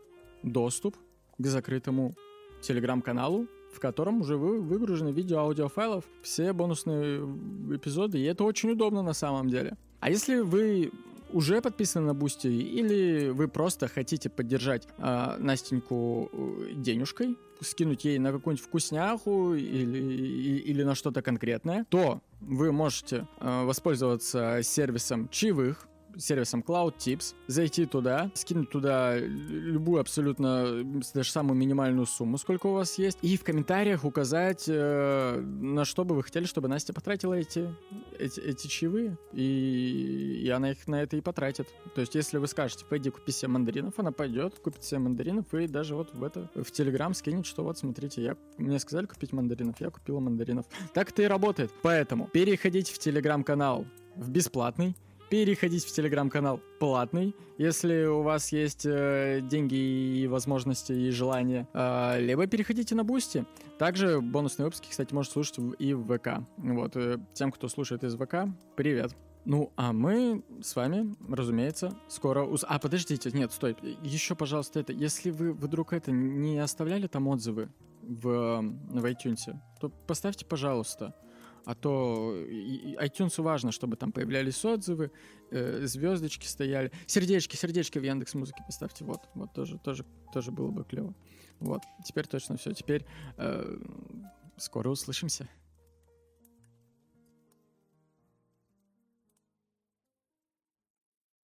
[0.42, 0.96] доступ
[1.36, 2.14] к закрытому
[2.62, 7.20] телеграм-каналу, в котором уже вы выгружены в виде аудиофайлов, все бонусные
[7.74, 9.76] эпизоды, и это очень удобно на самом деле.
[10.00, 10.92] А если вы
[11.32, 18.18] уже подписаны на Бусти, или вы просто хотите поддержать э, Настеньку э, денежкой, скинуть ей
[18.18, 25.86] на какую-нибудь вкусняху или, или на что-то конкретное, то вы можете э, воспользоваться сервисом чаевых,
[26.18, 30.84] сервисом Cloud Tips, зайти туда, скинуть туда любую абсолютно
[31.14, 36.04] даже самую минимальную сумму, сколько у вас есть, и в комментариях указать, э, на что
[36.04, 37.74] бы вы хотели, чтобы Настя потратила эти,
[38.18, 41.68] эти, эти чаевые, и, и она их на это и потратит.
[41.94, 45.66] То есть, если вы скажете, пойди купи себе мандаринов, она пойдет, купит себе мандаринов, и
[45.66, 49.80] даже вот в это, в Телеграм скинет, что вот, смотрите, я, мне сказали купить мандаринов,
[49.80, 50.66] я купила мандаринов.
[50.94, 51.72] Так это и работает.
[51.82, 53.86] Поэтому переходите в Телеграм-канал
[54.16, 54.96] в бесплатный,
[55.32, 62.20] переходите в телеграм-канал платный, если у вас есть э, деньги и возможности и желания, э,
[62.20, 63.46] либо переходите на Бусти.
[63.78, 66.46] Также бонусные выпуски, кстати, можете слушать и в ВК.
[66.58, 68.44] Вот, э, тем, кто слушает из ВК,
[68.76, 69.16] привет.
[69.46, 72.44] Ну, а мы с вами, разумеется, скоро...
[72.44, 72.66] Уз...
[72.68, 73.74] А, подождите, нет, стой.
[74.02, 74.92] Еще, пожалуйста, это...
[74.92, 77.70] Если вы вдруг это не оставляли там отзывы
[78.02, 81.14] в, в iTunes, то поставьте, пожалуйста
[81.64, 85.10] а то iTunes важно, чтобы там появлялись отзывы,
[85.50, 90.70] э, звездочки стояли, сердечки, сердечки в Яндекс Музыке поставьте, вот, вот тоже, тоже, тоже было
[90.70, 91.14] бы клево.
[91.60, 93.06] Вот, теперь точно все, теперь
[93.36, 93.78] э,
[94.56, 95.48] скоро услышимся.